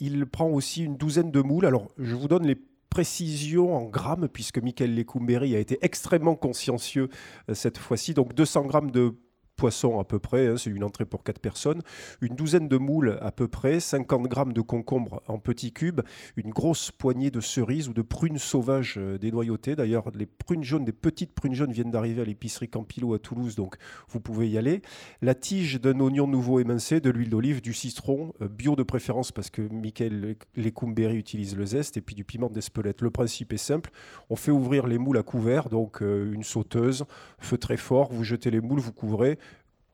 Il 0.00 0.26
prend 0.26 0.49
aussi 0.49 0.85
une 0.85 0.97
douzaine 0.97 1.31
de 1.31 1.41
moules. 1.41 1.67
Alors 1.67 1.88
je 1.99 2.14
vous 2.14 2.29
donne 2.29 2.47
les 2.47 2.56
précisions 2.91 3.75
en 3.75 3.85
grammes, 3.85 4.29
puisque 4.29 4.59
Michael 4.59 4.94
Lecumberi 4.94 5.56
a 5.56 5.59
été 5.59 5.79
extrêmement 5.81 6.35
consciencieux 6.35 7.09
euh, 7.49 7.55
cette 7.55 7.79
fois-ci. 7.79 8.12
Donc 8.12 8.35
200 8.35 8.67
grammes 8.67 8.91
de 8.91 9.14
poisson 9.56 9.99
à 10.00 10.04
peu 10.04 10.19
près, 10.19 10.49
hein, 10.49 10.56
c'est 10.56 10.70
une 10.70 10.84
entrée 10.84 11.04
pour 11.04 11.22
4 11.22 11.38
personnes, 11.38 11.82
une 12.20 12.34
douzaine 12.34 12.69
de 12.69 12.76
moules 12.76 13.19
à 13.20 13.31
peu 13.32 13.49
près, 13.49 13.81
50 13.81 14.25
grammes 14.25 14.52
de 14.52 14.60
concombre 14.60 15.22
en 15.28 15.38
petits 15.38 15.72
cubes, 15.72 16.00
une 16.37 16.50
grosse 16.50 16.90
poignée 16.90 17.31
de 17.31 17.40
cerises 17.40 17.88
ou 17.88 17.93
de 17.93 18.02
prunes 18.02 18.38
sauvages 18.38 18.96
euh, 18.99 19.19
dénoyautées. 19.19 19.76
D'ailleurs, 19.76 20.10
les 20.14 20.26
prunes 20.26 20.64
jaunes, 20.64 20.84
des 20.84 20.93
petites 20.93 21.34
prunes 21.34 21.54
jaunes 21.54 21.72
viennent 21.72 21.90
d'arriver 21.90 22.22
à 22.22 22.25
l'épicerie 22.25 22.69
Campilo 22.69 23.14
à 23.14 23.19
Toulouse, 23.19 23.54
donc 23.54 23.76
vous 24.08 24.20
pouvez 24.20 24.49
y 24.49 24.58
aller. 24.58 24.82
La 25.20 25.34
tige 25.34 25.81
d'un 25.81 25.99
oignon 26.00 26.26
nouveau 26.26 26.60
émincé, 26.60 27.00
de 27.00 27.10
l'huile 27.10 27.31
d'olive, 27.31 27.62
du 27.62 27.72
citron, 27.72 28.32
euh, 28.43 28.49
bio 28.49 28.76
de 28.76 28.82
préférence 28.82 29.32
parce 29.32 29.50
que 29.50 29.62
Michael 29.62 30.37
Lecumberi 30.56 31.16
utilise 31.16 31.56
le 31.56 31.66
zeste, 31.66 31.96
et 31.96 32.00
puis 32.00 32.14
du 32.14 32.25
piment 32.25 32.50
d'Espelette. 32.50 33.02
Le 33.02 33.10
principe 33.10 33.52
est 33.52 33.58
simple, 33.58 33.90
on 34.31 34.37
fait 34.37 34.50
ouvrir 34.50 34.87
les 34.87 34.99
moules 34.99 35.19
à 35.19 35.22
couvert, 35.22 35.69
donc 35.69 36.02
euh, 36.02 36.32
une 36.32 36.43
sauteuse, 36.43 37.04
feu 37.38 37.58
très 37.58 37.76
fort, 37.76 38.12
vous 38.12 38.25
jetez 38.25 38.50
les 38.50 38.60
moules, 38.60 38.81
vous 38.81 38.93
couvrez, 38.93 39.38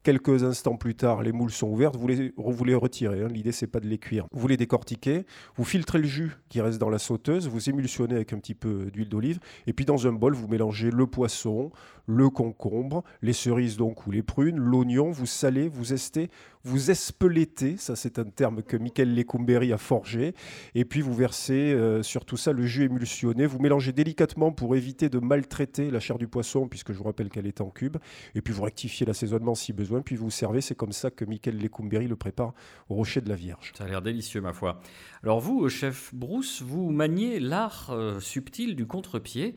Quelques 0.05 0.45
instants 0.45 0.77
plus 0.77 0.95
tard, 0.95 1.23
les 1.23 1.33
moules 1.33 1.51
sont 1.51 1.69
ouvertes, 1.69 1.97
vous 1.97 2.07
les, 2.07 2.33
vous 2.37 2.65
les 2.65 2.75
retirez. 2.75 3.23
Hein. 3.23 3.29
L'idée, 3.29 3.53
c'est 3.53 3.67
pas 3.67 3.81
de 3.81 3.87
les 3.87 3.99
cuire. 3.99 4.27
Vous 4.33 4.47
les 4.47 4.57
décortiquez, 4.57 5.27
vous 5.57 5.65
filtrez 5.65 5.99
le 5.99 6.07
jus 6.07 6.37
qui 6.49 6.61
reste 6.61 6.79
dans 6.79 6.89
la 6.89 6.99
sauteuse, 6.99 7.49
vous 7.49 7.69
émulsionnez 7.69 8.15
avec 8.15 8.33
un 8.33 8.39
petit 8.39 8.55
peu 8.55 8.91
d'huile 8.93 9.09
d'olive, 9.09 9.41
et 9.67 9.73
puis 9.73 9.85
dans 9.85 10.07
un 10.07 10.13
bol, 10.13 10.35
vous 10.35 10.49
mélangez 10.49 10.91
le 10.91 11.07
poisson, 11.07 11.73
le 12.07 12.31
concombre, 12.31 13.03
les 13.23 13.33
cerises 13.33 13.77
donc 13.77 14.07
ou 14.07 14.11
les 14.11 14.23
prunes, 14.23 14.57
l'oignon, 14.57 15.11
vous 15.11 15.27
salez, 15.27 15.69
vous 15.69 15.93
estez, 15.93 16.31
vous 16.69 16.91
espeletez, 16.91 17.77
ça 17.79 17.97
c'est 17.97 18.19
un 18.19 18.25
terme 18.25 18.63
que 18.63 18.77
Michael 18.77 19.15
Lecumberi 19.15 19.73
a 19.73 19.79
forgé, 19.79 20.35
et 20.75 20.85
puis 20.85 21.01
vous 21.01 21.15
versez 21.15 21.73
euh, 21.73 22.03
sur 22.03 22.25
tout 22.25 22.37
ça 22.37 22.53
le 22.53 22.67
jus 22.67 22.85
émulsionné, 22.85 23.47
vous 23.47 23.59
mélangez 23.59 23.93
délicatement 23.93 24.53
pour 24.53 24.77
éviter 24.77 25.09
de 25.09 25.19
maltraiter 25.19 25.91
la 25.91 26.01
chair 26.01 26.19
du 26.19 26.29
poisson, 26.29 26.69
puisque 26.69 26.93
je 26.93 26.99
vous 26.99 27.05
rappelle 27.05 27.31
qu'elle 27.31 27.47
est 27.47 27.61
en 27.61 27.71
cube, 27.71 27.97
et 28.35 28.43
puis 28.43 28.53
vous 28.53 28.63
rectifiez 28.63 29.07
l'assaisonnement 29.07 29.55
si 29.55 29.73
besoin, 29.73 30.03
puis 30.03 30.17
vous 30.17 30.31
servez, 30.31 30.61
c'est 30.61 30.75
comme 30.75 30.93
ça 30.93 31.11
que 31.11 31.25
Michael 31.25 31.59
Lecumberi 31.59 32.07
le 32.07 32.17
prépare 32.17 32.53
au 32.89 32.95
rocher 32.95 33.21
de 33.21 33.29
la 33.29 33.37
Vierge. 33.37 33.73
Ça 33.77 33.85
a 33.85 33.89
l'air 33.89 34.03
délicieux 34.03 34.41
ma 34.41 34.53
foi. 34.53 34.81
Alors 35.23 35.41
vous, 35.41 35.69
chef 35.69 36.15
Bruce, 36.15 36.63
vous 36.63 36.91
maniez 36.91 37.41
l'art 37.41 37.91
euh, 37.91 38.21
subtil 38.21 38.77
du 38.77 38.87
contre-pied. 38.87 39.55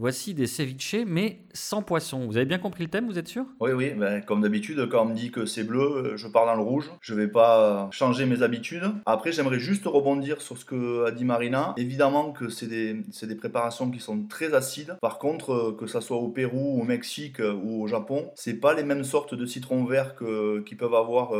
Voici 0.00 0.32
des 0.32 0.46
ceviches, 0.46 0.94
mais 1.08 1.40
sans 1.52 1.82
poisson. 1.82 2.24
Vous 2.28 2.36
avez 2.36 2.46
bien 2.46 2.58
compris 2.58 2.84
le 2.84 2.88
thème, 2.88 3.08
vous 3.08 3.18
êtes 3.18 3.26
sûr? 3.26 3.44
Oui, 3.58 3.72
oui. 3.72 3.90
Ben, 3.90 4.22
comme 4.22 4.40
d'habitude, 4.40 4.88
quand 4.88 5.02
on 5.02 5.06
me 5.06 5.14
dit 5.14 5.32
que 5.32 5.44
c'est 5.44 5.64
bleu, 5.64 5.80
euh, 5.80 6.16
je 6.16 6.28
pars 6.28 6.46
dans 6.46 6.54
le 6.54 6.62
rouge. 6.62 6.88
Je 7.00 7.14
vais 7.14 7.26
pas 7.26 7.88
changer 7.90 8.24
mes 8.24 8.44
habitudes. 8.44 8.84
Après, 9.06 9.32
j'aimerais 9.32 9.58
juste 9.58 9.86
rebondir 9.86 10.40
sur 10.40 10.56
ce 10.56 10.64
que 10.64 11.04
a 11.04 11.10
dit 11.10 11.24
Marina. 11.24 11.74
Évidemment 11.76 12.30
que 12.30 12.48
c'est 12.48 12.68
des, 12.68 13.34
préparations 13.34 13.90
qui 13.90 13.98
sont 13.98 14.22
très 14.28 14.54
acides. 14.54 14.96
Par 15.00 15.18
contre, 15.18 15.52
euh, 15.52 15.76
que 15.76 15.88
ça 15.88 16.00
soit 16.00 16.18
au 16.18 16.28
Pérou, 16.28 16.80
au 16.80 16.84
Mexique 16.84 17.40
euh, 17.40 17.52
ou 17.52 17.82
au 17.82 17.88
Japon, 17.88 18.30
c'est 18.36 18.60
pas 18.60 18.74
les 18.74 18.84
mêmes 18.84 19.02
sortes 19.02 19.34
de 19.34 19.46
citron 19.46 19.84
vert 19.84 20.14
qu'ils 20.14 20.76
peuvent 20.76 20.94
avoir 20.94 21.32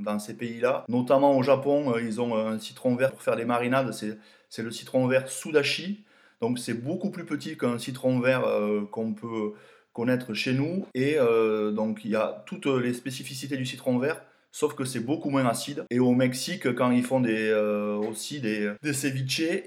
dans 0.00 0.18
ces 0.18 0.34
pays-là. 0.34 0.84
Notamment 0.88 1.36
au 1.36 1.44
Japon, 1.44 1.94
ils 1.98 2.20
ont 2.20 2.36
un 2.36 2.58
citron 2.58 2.96
vert 2.96 3.12
pour 3.12 3.22
faire 3.22 3.36
des 3.36 3.44
marinades. 3.44 3.92
C'est 3.92 4.62
le 4.62 4.70
citron 4.72 5.06
vert 5.06 5.28
Sudashi. 5.28 6.02
Donc 6.42 6.58
c'est 6.58 6.74
beaucoup 6.74 7.10
plus 7.10 7.24
petit 7.24 7.56
qu'un 7.56 7.78
citron 7.78 8.18
vert 8.18 8.44
euh, 8.44 8.82
qu'on 8.90 9.14
peut 9.14 9.52
connaître 9.92 10.34
chez 10.34 10.52
nous. 10.52 10.84
Et 10.94 11.14
euh, 11.16 11.70
donc 11.70 12.00
il 12.04 12.10
y 12.10 12.16
a 12.16 12.42
toutes 12.46 12.66
les 12.66 12.92
spécificités 12.92 13.56
du 13.56 13.64
citron 13.64 13.98
vert. 13.98 14.20
Sauf 14.50 14.74
que 14.74 14.84
c'est 14.84 15.00
beaucoup 15.00 15.30
moins 15.30 15.46
acide. 15.46 15.86
Et 15.88 15.98
au 15.98 16.12
Mexique, 16.12 16.74
quand 16.74 16.90
ils 16.90 17.04
font 17.04 17.22
euh, 17.24 17.96
aussi 17.96 18.40
des, 18.40 18.72
des 18.82 19.06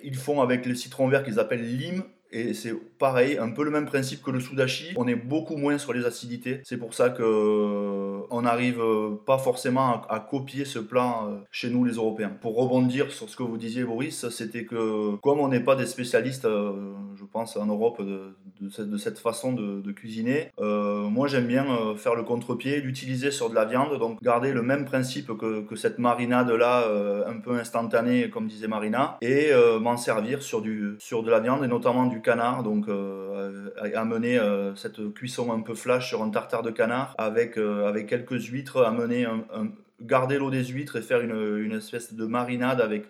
ils 0.04 0.16
font 0.16 0.42
avec 0.42 0.66
le 0.68 0.75
citron 0.75 1.07
vert 1.07 1.24
qu'ils 1.24 1.39
appellent 1.39 1.66
lime 1.66 2.04
et 2.36 2.54
c'est 2.54 2.74
pareil, 3.00 3.38
un 3.38 3.50
peu 3.52 3.64
le 3.64 3.72
même 3.72 3.86
principe 3.86 4.22
que 4.22 4.30
le 4.30 4.42
sudashi. 4.42 4.94
On 4.98 5.08
est 5.08 5.16
beaucoup 5.16 5.56
moins 5.56 5.78
sur 5.78 5.94
les 5.94 6.04
acidités. 6.04 6.60
C'est 6.66 6.78
pour 6.78 6.94
ça 6.94 7.10
que 7.10 7.24
euh, 7.24 8.28
on 8.30 8.42
n'arrive 8.42 8.82
euh, 8.82 9.16
pas 9.26 9.38
forcément 9.38 10.02
à, 10.10 10.20
copier 10.20 10.66
ce 10.66 10.80
plat 10.80 11.22
euh, 11.24 11.38
chez 11.50 11.70
nous 11.70 11.86
les 11.86 11.94
Européens. 11.94 12.34
Pour 12.42 12.58
rebondir 12.58 13.10
sur 13.12 13.30
ce 13.30 13.38
que 13.38 13.44
vous 13.44 13.58
disiez 13.58 13.86
Boris, 13.86 14.28
c'était 14.30 14.66
que 14.66 15.16
comme 15.24 15.40
on 15.40 15.48
n'est 15.48 15.62
pas 15.62 15.78
des 15.78 15.86
spécialistes, 15.86 16.44
je 16.46 17.24
pense 17.32 17.56
en 17.56 17.68
Europe 17.68 18.02
de, 18.02 18.36
cette, 18.98 19.19
façon 19.19 19.54
de, 19.54 19.92
cuisiner, 19.92 20.52
moi 20.60 21.28
j'aime 21.28 21.48
bien 21.48 21.66
faire 21.98 22.16
le 22.16 22.24
contre-pied, 22.24 22.81
l'utiliser 22.81 23.31
sur 23.31 23.50
de 23.50 23.56
la 23.56 23.66
viande, 23.66 23.98
donc 24.00 24.22
garder 24.22 24.52
le 24.52 24.62
même 24.62 24.86
principe 24.86 25.31
que, 25.38 25.75
cette 25.75 26.00
marinade 26.00 26.50
là, 26.50 26.86
un 27.28 27.40
peu 27.40 27.52
instantanée 27.52 28.30
comme 28.30 28.48
disait 28.48 28.68
Marina, 28.68 29.18
et 29.22 29.52
m'en 29.81 29.98
servir 29.98 30.42
sur, 30.42 30.62
du, 30.62 30.96
sur 31.00 31.24
de 31.24 31.31
la 31.31 31.40
viande 31.40 31.63
et 31.63 31.68
notamment 31.68 32.06
du 32.06 32.22
canard, 32.22 32.63
donc 32.63 32.88
euh, 32.88 33.69
amener 33.96 34.40
euh, 34.40 34.75
cette 34.75 35.13
cuisson 35.13 35.51
un 35.51 35.62
peu 35.62 35.75
flash 35.75 36.10
sur 36.10 36.24
un 36.24 36.30
tartare 36.30 36.63
de 36.63 36.72
canard 36.72 37.13
avec, 37.18 37.58
euh, 37.58 37.88
avec 37.88 38.08
quelques 38.08 38.46
huîtres, 38.46 38.84
amener 38.84 39.25
garder 40.01 40.38
l'eau 40.38 40.50
des 40.50 40.66
huîtres 40.66 40.98
et 40.98 41.01
faire 41.01 41.22
une, 41.22 41.58
une 41.63 41.74
espèce 41.74 42.13
de 42.13 42.25
marinade 42.25 42.82
avec 42.82 43.06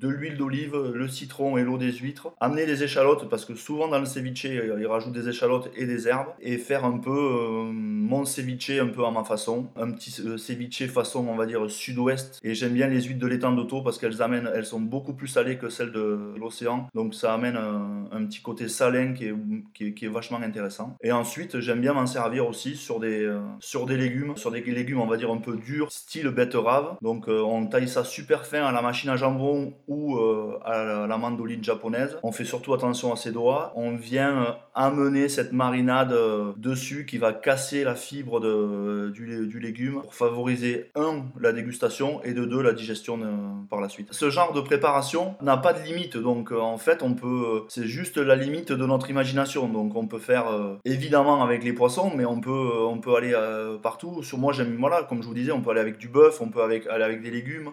de 0.00 0.08
l'huile 0.08 0.36
d'olive, 0.36 0.76
le 0.94 1.08
citron 1.08 1.56
et 1.56 1.62
l'eau 1.62 1.76
des 1.76 1.92
huîtres. 1.92 2.32
Amener 2.40 2.66
des 2.66 2.84
échalotes, 2.84 3.28
parce 3.28 3.44
que 3.44 3.54
souvent 3.54 3.88
dans 3.88 3.98
le 3.98 4.06
ceviche, 4.06 4.44
ils 4.44 4.86
rajoutent 4.86 5.12
des 5.12 5.28
échalotes 5.28 5.70
et 5.76 5.86
des 5.86 6.06
herbes. 6.06 6.28
Et 6.40 6.56
faire 6.56 6.84
un 6.84 6.98
peu 6.98 7.10
euh, 7.10 7.62
mon 7.72 8.24
ceviche 8.24 8.70
un 8.70 8.88
peu 8.88 9.04
à 9.04 9.10
ma 9.10 9.24
façon. 9.24 9.68
Un 9.76 9.90
petit 9.92 10.14
euh, 10.24 10.36
ceviche 10.36 10.86
façon, 10.86 11.26
on 11.28 11.36
va 11.36 11.46
dire, 11.46 11.68
sud-ouest. 11.70 12.38
Et 12.44 12.54
j'aime 12.54 12.74
bien 12.74 12.86
les 12.86 13.02
huîtres 13.02 13.18
de 13.18 13.26
l'étang 13.26 13.52
d'Auto 13.52 13.82
parce 13.82 13.98
qu'elles 13.98 14.22
amènent, 14.22 14.50
elles 14.54 14.66
sont 14.66 14.80
beaucoup 14.80 15.14
plus 15.14 15.28
salées 15.28 15.58
que 15.58 15.68
celles 15.68 15.92
de 15.92 16.34
l'océan. 16.38 16.86
Donc 16.94 17.14
ça 17.14 17.34
amène 17.34 17.56
un, 17.56 18.24
petit 18.26 18.40
côté 18.40 18.68
salin 18.68 19.14
qui 19.14 19.26
est, 19.26 19.94
qui 19.94 20.04
est, 20.04 20.08
vachement 20.08 20.38
intéressant. 20.38 20.96
Et 21.02 21.12
ensuite, 21.12 21.60
j'aime 21.60 21.80
bien 21.80 21.92
m'en 21.92 22.06
servir 22.06 22.46
aussi 22.46 22.76
sur 22.76 23.00
des, 23.00 23.22
euh, 23.22 23.40
sur 23.58 23.86
des 23.86 23.96
légumes, 23.96 24.36
sur 24.36 24.50
des 24.50 24.60
légumes, 24.60 25.00
on 25.00 25.06
va 25.06 25.16
dire, 25.16 25.30
un 25.30 25.38
peu 25.38 25.56
durs, 25.56 25.90
style 25.90 26.28
betterave. 26.28 26.96
Donc 27.02 27.26
on 27.28 27.66
taille 27.66 27.88
ça 27.88 28.04
super 28.04 28.46
fin 28.46 28.64
à 28.64 28.72
la 28.72 28.82
machine 28.82 29.10
à 29.10 29.16
jambon 29.16 29.74
ou 29.88 30.16
euh, 30.16 30.58
à 30.64 31.06
la 31.06 31.18
mandoline 31.18 31.64
japonaise. 31.64 32.18
On 32.22 32.30
fait 32.30 32.44
surtout 32.44 32.74
attention 32.74 33.12
à 33.12 33.16
ses 33.16 33.32
doigts. 33.32 33.72
On 33.74 33.96
vient 33.96 34.42
euh, 34.42 34.52
amener 34.74 35.28
cette 35.28 35.52
marinade 35.52 36.12
euh, 36.12 36.52
dessus 36.58 37.06
qui 37.06 37.16
va 37.16 37.32
casser 37.32 37.84
la 37.84 37.94
fibre 37.94 38.40
du, 39.10 39.58
légume 39.60 40.02
pour 40.02 40.14
favoriser, 40.14 40.90
un, 40.94 41.24
la 41.40 41.52
dégustation 41.52 42.22
et 42.22 42.34
de 42.34 42.44
deux, 42.44 42.62
la 42.62 42.72
digestion 42.72 43.18
par 43.70 43.80
la 43.80 43.88
suite. 43.88 44.08
Ce 44.12 44.30
genre 44.30 44.52
de 44.52 44.60
préparation 44.60 45.34
n'a 45.40 45.56
pas 45.56 45.72
de 45.72 45.82
limite, 45.82 46.16
donc 46.16 46.52
en 46.52 46.78
fait, 46.78 47.02
on 47.02 47.14
peut, 47.14 47.64
c'est 47.68 47.86
juste 47.86 48.18
la 48.18 48.36
limite 48.36 48.72
de 48.72 48.86
notre 48.86 49.10
imagination. 49.10 49.68
Donc 49.68 49.96
on 49.96 50.06
peut 50.06 50.18
faire 50.18 50.46
évidemment 50.84 51.42
avec 51.42 51.64
les 51.64 51.72
poissons, 51.72 52.12
mais 52.14 52.24
on 52.24 52.40
peut, 52.40 52.70
on 52.86 52.98
peut 52.98 53.16
aller 53.16 53.34
partout. 53.82 54.22
Sur 54.22 54.38
moi, 54.38 54.52
j'aime, 54.52 54.76
voilà, 54.78 55.02
comme 55.02 55.22
je 55.22 55.28
vous 55.28 55.34
disais, 55.34 55.52
on 55.52 55.62
peut 55.62 55.70
aller 55.70 55.80
avec 55.80 55.98
du 55.98 56.08
bœuf, 56.08 56.40
on 56.40 56.50
peut 56.50 56.62
avec, 56.62 56.86
aller 56.86 57.04
avec 57.04 57.22
des 57.22 57.30
légumes 57.30 57.70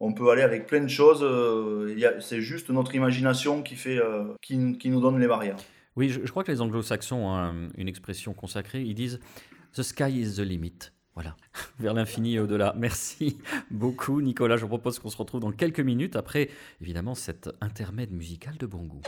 on 0.00 0.12
peut 0.12 0.30
aller 0.30 0.42
avec 0.42 0.66
plein 0.66 0.80
de 0.80 0.88
choses. 0.88 1.20
Euh, 1.22 2.18
c'est 2.20 2.40
juste 2.40 2.70
notre 2.70 2.94
imagination 2.94 3.62
qui, 3.62 3.74
fait, 3.74 3.98
euh, 3.98 4.24
qui, 4.40 4.56
nous 4.56 5.00
donne 5.00 5.18
les 5.20 5.26
barrières. 5.26 5.56
Oui, 5.96 6.08
je, 6.08 6.30
crois 6.30 6.44
que 6.44 6.52
les 6.52 6.60
anglo-saxons 6.60 7.26
ont 7.26 7.68
une 7.76 7.88
expression 7.88 8.32
consacrée. 8.32 8.82
Ils 8.82 8.94
disent 8.94 9.20
The 9.74 9.82
sky 9.82 10.20
is 10.20 10.36
the 10.36 10.40
limit. 10.40 10.92
Voilà, 11.14 11.36
vers 11.80 11.94
l'infini 11.94 12.36
et 12.36 12.40
au-delà. 12.40 12.74
Merci 12.76 13.38
beaucoup 13.72 14.20
Nicolas. 14.20 14.56
Je 14.56 14.62
vous 14.62 14.68
propose 14.68 15.00
qu'on 15.00 15.10
se 15.10 15.16
retrouve 15.16 15.40
dans 15.40 15.50
quelques 15.50 15.80
minutes 15.80 16.14
après 16.14 16.48
évidemment 16.80 17.16
cet 17.16 17.50
intermède 17.60 18.12
musical 18.12 18.56
de 18.56 18.66
bon 18.66 18.84
goût. 18.84 19.02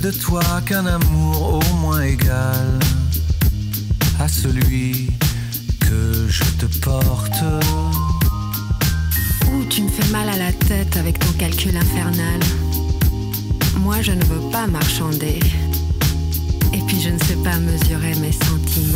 De 0.00 0.10
toi 0.10 0.42
qu'un 0.66 0.86
amour 0.86 1.60
au 1.60 1.74
moins 1.76 2.02
égal 2.02 2.78
à 4.18 4.26
celui 4.26 5.08
que 5.80 6.26
je 6.28 6.42
te 6.58 6.66
porte. 6.80 7.32
Ouh, 9.50 9.64
tu 9.70 9.82
me 9.82 9.88
fais 9.88 10.10
mal 10.10 10.28
à 10.28 10.36
la 10.36 10.52
tête 10.52 10.96
avec 10.96 11.20
ton 11.20 11.32
calcul 11.38 11.76
infernal. 11.76 12.40
Moi, 13.78 14.02
je 14.02 14.12
ne 14.12 14.24
veux 14.24 14.50
pas 14.50 14.66
marchander. 14.66 15.38
Et 16.72 16.80
puis, 16.86 17.00
je 17.00 17.10
ne 17.10 17.18
sais 17.20 17.36
pas 17.36 17.56
mesurer 17.58 18.14
mes 18.16 18.32
sentiments. 18.32 18.93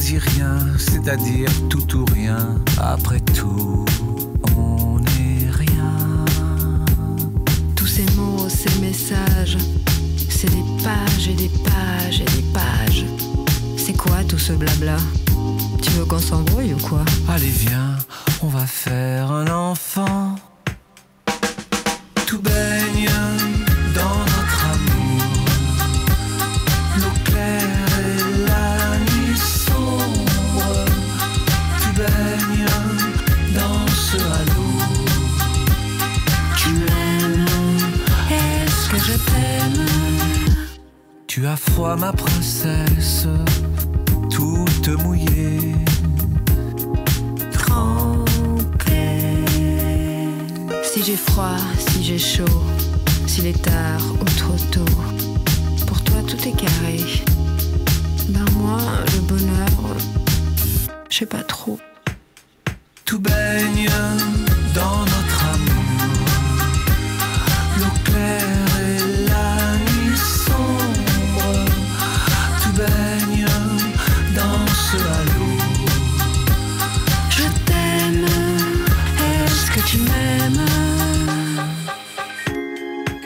Quasi 0.00 0.16
rien, 0.16 0.56
c'est-à-dire 0.78 1.50
tout 1.68 1.94
ou 1.94 2.06
rien. 2.14 2.58
Après 2.80 3.20
tout, 3.20 3.84
on 4.56 4.98
n'est 4.98 5.50
rien. 5.50 6.24
Tous 7.76 7.86
ces 7.86 8.06
mots, 8.16 8.48
ces 8.48 8.80
messages, 8.80 9.58
c'est 10.30 10.48
des 10.48 10.64
pages 10.82 11.28
et 11.28 11.34
des 11.34 11.50
pages 11.50 12.22
et 12.22 12.24
des 12.24 12.46
pages. 12.54 13.04
C'est 13.76 13.94
quoi 13.94 14.24
tout 14.26 14.38
ce 14.38 14.54
blabla? 14.54 14.96
Tu 15.82 15.90
veux 15.90 16.06
qu'on 16.06 16.18
s'embrouille 16.18 16.72
ou 16.72 16.78
quoi? 16.78 17.04
Allez 17.28 17.50
viens, 17.50 17.98
on 18.40 18.48
va 18.48 18.64
faire 18.64 19.30
un 19.30 19.48
enfant. 19.48 20.36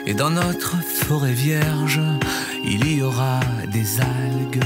Et 0.07 0.13
dans 0.13 0.29
notre 0.29 0.75
forêt 0.83 1.33
vierge, 1.33 1.99
il 2.63 2.87
y 2.91 3.01
aura 3.01 3.39
des 3.67 3.99
algues. 3.99 4.63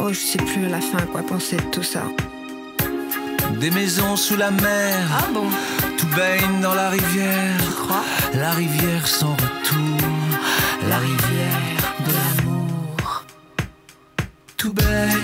Oh, 0.00 0.12
je 0.12 0.18
sais 0.18 0.38
plus 0.38 0.66
à 0.66 0.70
la 0.70 0.80
fin 0.80 1.02
quoi 1.12 1.22
penser 1.22 1.56
de 1.56 1.70
tout 1.70 1.84
ça. 1.84 2.02
Des 3.60 3.70
maisons 3.70 4.16
sous 4.16 4.36
la 4.36 4.50
mer. 4.50 5.08
Ah 5.16 5.28
bon? 5.32 5.46
Tout 5.98 6.08
baigne 6.16 6.60
dans 6.60 6.74
la 6.74 6.90
rivière. 6.90 7.60
Crois? 7.84 8.04
La 8.34 8.50
rivière 8.50 9.06
sans 9.06 9.32
retour. 9.32 10.08
La 10.88 10.98
rivière 10.98 11.94
de 12.04 12.12
l'amour. 12.12 13.24
Tout 14.56 14.72
baigne 14.72 15.21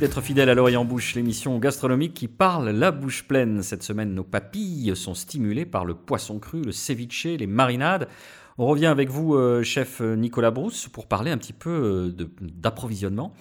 d'être 0.00 0.22
fidèle 0.22 0.48
à 0.48 0.54
l'oreille 0.54 0.78
en 0.78 0.86
bouche, 0.86 1.14
l'émission 1.14 1.58
gastronomique 1.58 2.14
qui 2.14 2.26
parle 2.26 2.70
la 2.70 2.90
bouche 2.90 3.24
pleine. 3.24 3.62
Cette 3.62 3.82
semaine, 3.82 4.14
nos 4.14 4.24
papilles 4.24 4.96
sont 4.96 5.12
stimulées 5.12 5.66
par 5.66 5.84
le 5.84 5.92
poisson 5.94 6.38
cru, 6.38 6.62
le 6.62 6.72
ceviche, 6.72 7.26
les 7.26 7.46
marinades. 7.46 8.08
On 8.56 8.66
revient 8.66 8.86
avec 8.86 9.10
vous, 9.10 9.34
euh, 9.34 9.62
chef 9.62 10.00
Nicolas 10.00 10.50
Brousse, 10.50 10.88
pour 10.88 11.06
parler 11.06 11.30
un 11.30 11.36
petit 11.36 11.52
peu 11.52 12.14
euh, 12.18 12.26
d'approvisionnement. 12.40 13.34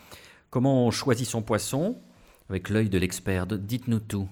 Comment 0.50 0.86
on 0.86 0.92
choisit 0.92 1.26
son 1.26 1.42
poisson? 1.42 1.98
Avec 2.50 2.70
l'œil 2.70 2.90
de 2.90 2.98
l'expert, 2.98 3.48
dites-nous 3.48 4.00
tout. 4.00 4.28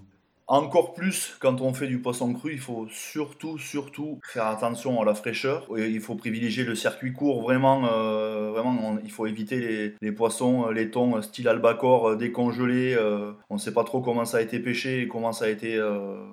Encore 0.49 0.93
plus 0.93 1.35
quand 1.41 1.59
on 1.59 1.73
fait 1.73 1.87
du 1.87 1.99
poisson 1.99 2.33
cru, 2.33 2.53
il 2.53 2.59
faut 2.59 2.87
surtout, 2.89 3.57
surtout 3.57 4.21
faire 4.23 4.47
attention 4.47 5.01
à 5.01 5.05
la 5.05 5.13
fraîcheur. 5.13 5.67
Il 5.77 5.99
faut 5.99 6.15
privilégier 6.15 6.63
le 6.63 6.73
circuit 6.73 7.11
court, 7.11 7.41
vraiment, 7.41 7.85
euh, 7.91 8.51
vraiment 8.51 8.97
il 9.03 9.11
faut 9.11 9.25
éviter 9.25 9.93
les, 9.99 10.11
poissons, 10.13 10.67
euh, 10.67 10.71
les 10.71 10.89
thons 10.89 11.17
euh, 11.17 11.21
style 11.21 11.49
albacore 11.49 12.15
décongelés. 12.15 12.97
on 13.49 13.55
ne 13.55 13.59
sait 13.59 13.73
pas 13.73 13.83
trop 13.83 13.99
comment 13.99 14.23
ça 14.23 14.37
a 14.37 14.41
été 14.41 14.59
pêché 14.59 15.01
et 15.01 15.07
comment 15.09 15.33
ça 15.33 15.45
a 15.45 15.49
été 15.49 15.77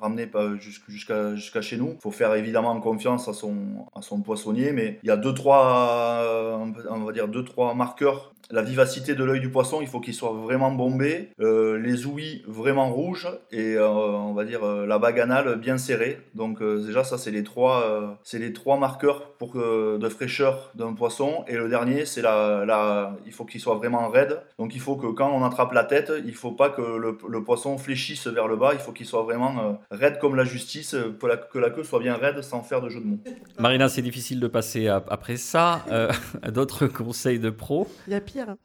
ramené 0.01 0.31
jusqu'à 0.61 1.61
chez 1.61 1.77
nous. 1.77 1.95
Il 1.97 2.01
faut 2.01 2.13
faire 2.13 2.35
évidemment 2.35 2.79
confiance 2.81 3.27
à 3.27 3.33
son, 3.33 3.87
à 3.97 4.03
son 4.03 4.21
poissonnier, 4.21 4.71
mais 4.71 5.01
il 5.03 5.09
y 5.09 5.13
a 5.13 5.17
deux, 5.17 5.35
trois, 5.35 6.61
on 6.89 7.01
va 7.01 7.13
dire 7.13 7.27
deux, 7.27 7.45
trois 7.45 7.75
marqueurs 7.75 8.35
la 8.51 8.63
vivacité 8.63 9.15
de 9.15 9.25
l'œil 9.25 9.41
du 9.41 9.51
poisson, 9.51 9.81
il 9.81 9.87
faut 9.87 10.01
qu'il 10.01 10.15
soit 10.15 10.33
vraiment 10.33 10.71
bombé, 10.71 11.31
les 11.39 12.07
ouïes 12.07 12.43
vraiment 12.47 12.91
rouges 12.91 13.29
et 13.51 13.77
on 14.11 14.33
va 14.33 14.45
dire, 14.45 14.65
la 14.65 14.99
bague 14.99 15.21
anale 15.21 15.57
bien 15.57 15.79
serrée. 15.79 16.21
Donc 16.35 16.63
déjà, 16.63 17.05
ça, 17.05 17.19
c'est 17.19 17.31
les 17.31 17.45
trois, 17.45 18.19
c'est 18.23 18.39
les 18.39 18.53
trois 18.53 18.79
marqueurs 18.79 19.33
pour 19.33 19.55
de 19.55 20.09
fraîcheur 20.09 20.71
d'un 20.75 20.93
poisson. 20.95 21.45
Et 21.49 21.57
le 21.57 21.69
dernier, 21.69 22.05
c'est 22.05 22.23
la, 22.23 22.65
la, 22.65 23.17
il 23.27 23.33
faut 23.33 23.45
qu'il 23.45 23.61
soit 23.61 23.75
vraiment 23.77 24.09
raide. 24.09 24.41
Donc 24.59 24.75
il 24.75 24.81
faut 24.81 24.97
que 24.97 25.07
quand 25.07 25.31
on 25.31 25.45
attrape 25.45 25.73
la 25.73 25.85
tête, 25.85 26.13
il 26.25 26.35
faut 26.35 26.53
pas 26.53 26.71
que 26.71 26.83
le, 26.83 27.19
le 27.29 27.45
poisson 27.45 27.79
fléchisse 27.79 28.27
vers 28.27 28.49
le 28.49 28.57
bas. 28.57 28.71
Il 28.73 28.81
faut 28.81 28.93
qu'il 28.93 29.07
soit 29.07 29.23
vraiment 29.23 29.79
raide 29.91 30.19
comme 30.19 30.37
la 30.37 30.45
justice, 30.45 30.97
que 31.21 31.27
la, 31.27 31.37
que 31.37 31.59
la 31.59 31.71
queue 31.71 31.85
soit 31.85 32.01
bien 32.01 32.17
raide 32.17 32.43
sans 32.43 32.63
faire 32.63 32.81
de 32.81 32.89
jeu 32.89 33.01
de 33.01 33.07
mots. 33.07 33.19
Marina, 33.59 33.89
c'est 33.89 34.03
difficile 34.03 34.41
de 34.41 34.49
passer 34.49 34.89
après 34.89 35.37
ça 35.37 35.85
à 36.43 36.51
d'autres 36.51 36.87
conseils 36.87 37.39
de 37.39 37.51
pro? 37.51 37.89
Il 38.07 38.13
y 38.13 38.17
a 38.17 38.21
pire. 38.21 38.57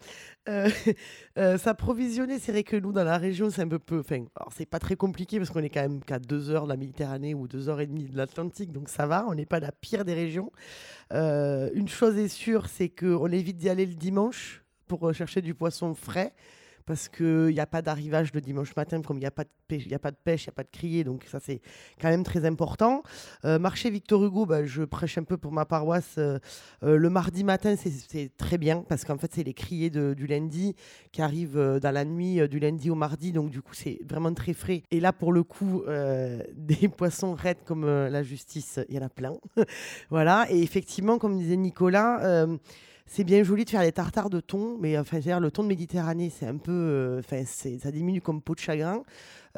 Euh, 1.37 1.57
s'approvisionner, 1.57 2.37
c'est 2.37 2.51
vrai 2.51 2.63
que 2.63 2.75
nous, 2.75 2.91
dans 2.91 3.05
la 3.05 3.17
région, 3.17 3.49
c'est 3.49 3.61
un 3.61 3.67
peu 3.67 3.79
peu. 3.79 3.99
Enfin, 3.99 4.25
alors 4.35 4.51
c'est 4.53 4.65
pas 4.65 4.79
très 4.79 4.97
compliqué 4.97 5.37
parce 5.37 5.51
qu'on 5.51 5.63
est 5.63 5.69
quand 5.69 5.81
même 5.81 6.03
qu'à 6.03 6.19
2 6.19 6.49
heures 6.49 6.65
de 6.65 6.69
la 6.69 6.75
Méditerranée 6.75 7.33
ou 7.33 7.47
2 7.47 7.69
heures 7.69 7.79
et 7.79 7.87
demie 7.87 8.03
de 8.03 8.17
l'Atlantique, 8.17 8.73
donc 8.73 8.89
ça 8.89 9.07
va, 9.07 9.25
on 9.29 9.35
n'est 9.35 9.45
pas 9.45 9.61
la 9.61 9.71
pire 9.71 10.03
des 10.03 10.13
régions. 10.13 10.51
Euh, 11.13 11.69
une 11.73 11.87
chose 11.87 12.17
est 12.17 12.27
sûre, 12.27 12.67
c'est 12.67 12.89
qu'on 12.89 13.27
évite 13.27 13.55
d'y 13.55 13.69
aller 13.69 13.85
le 13.85 13.93
dimanche 13.93 14.65
pour 14.87 15.13
chercher 15.13 15.41
du 15.41 15.53
poisson 15.53 15.93
frais 15.93 16.33
parce 16.89 17.07
qu'il 17.07 17.53
n'y 17.53 17.59
a 17.59 17.67
pas 17.67 17.83
d'arrivage 17.83 18.33
le 18.33 18.41
dimanche 18.41 18.75
matin, 18.75 18.99
comme 19.03 19.17
il 19.17 19.19
n'y 19.19 19.27
a, 19.27 19.29
pas 19.29 19.43
de 19.43 19.49
pêche, 19.67 19.85
il 19.85 19.89
n'y 19.89 19.93
a 19.93 19.99
pas 19.99 20.09
de 20.63 20.69
crier, 20.71 21.03
donc 21.03 21.23
ça 21.29 21.39
c'est 21.39 21.61
quand 22.01 22.09
même 22.09 22.23
très 22.23 22.45
important. 22.45 23.03
Euh, 23.45 23.59
marché 23.59 23.91
Victor 23.91 24.25
Hugo, 24.25 24.47
bah, 24.47 24.65
je 24.65 24.81
prêche 24.81 25.19
un 25.19 25.23
peu 25.23 25.37
pour 25.37 25.51
ma 25.51 25.65
paroisse. 25.65 26.15
Euh, 26.17 26.39
euh, 26.81 26.97
le 26.97 27.09
mardi 27.11 27.43
matin, 27.43 27.75
c'est 27.77 28.35
très 28.37 28.57
bien, 28.57 28.83
parce 28.89 29.05
qu'en 29.05 29.19
fait 29.19 29.31
c'est 29.31 29.43
les 29.43 29.53
criers 29.53 29.91
du 29.91 30.25
lundi 30.25 30.75
qui 31.11 31.21
arrivent 31.21 31.79
dans 31.79 31.91
la 31.93 32.05
nuit 32.05 32.49
du 32.49 32.57
lundi 32.57 32.89
au 32.89 32.95
mardi, 32.95 33.33
donc 33.33 33.51
du 33.51 33.61
coup 33.61 33.75
c'est 33.75 33.99
vraiment 34.09 34.33
très 34.33 34.53
frais. 34.53 34.81
Et 34.89 34.99
là 34.99 35.13
pour 35.13 35.31
le 35.31 35.43
coup, 35.43 35.83
des 36.55 36.87
poissons 36.87 37.35
raides 37.35 37.63
comme 37.65 37.85
la 37.85 38.23
justice, 38.23 38.79
il 38.89 38.95
y 38.95 38.97
en 38.97 39.05
a 39.05 39.09
plein. 39.09 39.33
voilà, 40.09 40.47
et 40.49 40.59
effectivement, 40.59 41.19
comme 41.19 41.37
disait 41.37 41.55
Nicolas, 41.55 42.47
c'est 43.11 43.23
bien 43.23 43.41
joli 43.43 43.65
de 43.65 43.69
faire 43.71 43.81
des 43.81 43.91
tartares 43.91 44.29
de 44.29 44.39
thon, 44.39 44.77
mais 44.79 44.95
enfin, 44.95 45.17
le 45.39 45.49
thon 45.49 45.63
de 45.63 45.67
Méditerranée, 45.67 46.29
c'est 46.29 46.45
un 46.45 46.57
peu, 46.57 46.71
euh, 46.71 47.21
ça 47.23 47.91
diminue 47.91 48.21
comme 48.21 48.39
peau 48.39 48.53
de 48.53 48.59
chagrin. 48.59 49.01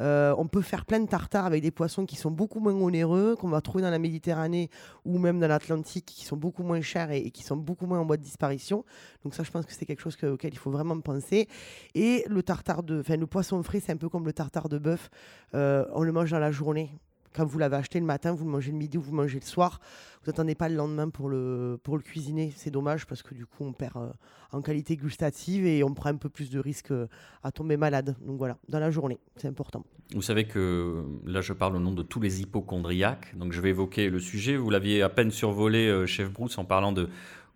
Euh, 0.00 0.34
on 0.38 0.46
peut 0.46 0.62
faire 0.62 0.86
plein 0.86 1.00
de 1.00 1.06
tartares 1.06 1.44
avec 1.44 1.62
des 1.62 1.70
poissons 1.70 2.06
qui 2.06 2.16
sont 2.16 2.30
beaucoup 2.30 2.60
moins 2.60 2.72
onéreux, 2.72 3.36
qu'on 3.36 3.50
va 3.50 3.60
trouver 3.60 3.82
dans 3.82 3.90
la 3.90 3.98
Méditerranée 3.98 4.70
ou 5.04 5.18
même 5.18 5.38
dans 5.38 5.48
l'Atlantique, 5.48 6.06
qui 6.06 6.24
sont 6.24 6.38
beaucoup 6.38 6.62
moins 6.62 6.80
chers 6.80 7.10
et, 7.10 7.30
qui 7.30 7.42
sont 7.42 7.58
beaucoup 7.58 7.84
moins 7.84 8.00
en 8.00 8.06
voie 8.06 8.16
de 8.16 8.22
disparition. 8.22 8.86
Donc 9.22 9.34
ça, 9.34 9.42
je 9.42 9.50
pense 9.50 9.66
que 9.66 9.72
c'est 9.74 9.84
quelque 9.84 10.00
chose 10.00 10.16
auquel 10.24 10.54
il 10.54 10.58
faut 10.58 10.70
vraiment 10.70 10.98
penser. 11.00 11.46
Et 11.94 12.24
le 12.30 12.42
tartare 12.42 12.82
de, 12.82 13.00
enfin, 13.00 13.18
le 13.18 13.26
poisson 13.26 13.62
frais, 13.62 13.80
c'est 13.80 13.92
un 13.92 13.98
peu 13.98 14.08
comme 14.08 14.24
le 14.24 14.32
tartare 14.32 14.70
de 14.70 14.78
bœuf. 14.78 15.10
Euh, 15.54 15.84
on 15.92 16.04
le 16.04 16.12
mange 16.12 16.30
dans 16.30 16.38
la 16.38 16.52
journée 16.52 16.90
quand 17.34 17.44
vous 17.44 17.58
l'avez 17.58 17.76
acheté 17.76 17.98
le 18.00 18.06
matin, 18.06 18.32
vous 18.32 18.44
le 18.44 18.50
mangez 18.50 18.72
le 18.72 18.78
midi 18.78 18.98
ou 18.98 19.00
vous 19.00 19.10
le 19.10 19.16
mangez 19.16 19.40
le 19.40 19.46
soir. 19.46 19.80
Vous 20.22 20.30
n'attendez 20.30 20.54
pas 20.54 20.68
le 20.68 20.76
lendemain 20.76 21.08
pour 21.08 21.28
le, 21.28 21.78
pour 21.82 21.96
le 21.96 22.02
cuisiner. 22.02 22.52
C'est 22.56 22.70
dommage 22.70 23.06
parce 23.06 23.22
que 23.22 23.34
du 23.34 23.46
coup, 23.46 23.64
on 23.64 23.72
perd 23.72 23.96
euh, 23.96 24.10
en 24.52 24.62
qualité 24.62 24.96
gustative 24.96 25.66
et 25.66 25.82
on 25.82 25.94
prend 25.94 26.10
un 26.10 26.16
peu 26.16 26.28
plus 26.28 26.50
de 26.50 26.60
risques 26.60 26.92
euh, 26.92 27.08
à 27.42 27.50
tomber 27.50 27.76
malade. 27.76 28.16
Donc 28.20 28.38
voilà, 28.38 28.56
dans 28.68 28.78
la 28.78 28.90
journée, 28.90 29.18
c'est 29.36 29.48
important. 29.48 29.84
Vous 30.14 30.22
savez 30.22 30.44
que 30.44 31.04
là, 31.26 31.40
je 31.40 31.52
parle 31.52 31.76
au 31.76 31.80
nom 31.80 31.92
de 31.92 32.02
tous 32.02 32.20
les 32.20 32.42
hypochondriaques. 32.42 33.36
Donc 33.36 33.52
je 33.52 33.60
vais 33.60 33.70
évoquer 33.70 34.10
le 34.10 34.20
sujet. 34.20 34.56
Vous 34.56 34.70
l'aviez 34.70 35.02
à 35.02 35.08
peine 35.08 35.30
survolé, 35.30 35.88
euh, 35.88 36.06
chef 36.06 36.30
Bruce, 36.30 36.58
en 36.58 36.64
parlant 36.64 36.92
de 36.92 37.08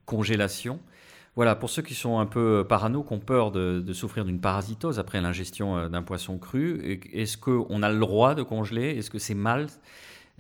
congélation. 0.07 0.81
Voilà, 1.37 1.55
pour 1.55 1.69
ceux 1.69 1.83
qui 1.83 1.95
sont 1.95 2.19
un 2.19 2.25
peu 2.25 2.65
parano, 2.67 3.03
qui 3.03 3.13
ont 3.13 3.21
peur 3.21 3.53
de, 3.53 3.93
souffrir 3.93 4.25
d'une 4.25 4.41
parasitose 4.41 4.99
après 4.99 5.21
l'ingestion 5.21 5.77
euh, 5.77 5.89
d'un 5.89 6.03
poisson 6.03 6.39
cru, 6.39 7.01
est-ce 7.13 7.37
qu'on 7.37 7.83
a 7.83 7.93
le 7.93 7.99
droit 7.99 8.35
de 8.35 8.43
congeler? 8.43 8.97
Est-ce 8.97 9.11
que 9.11 9.19
c'est 9.19 9.35
mal? 9.35 9.69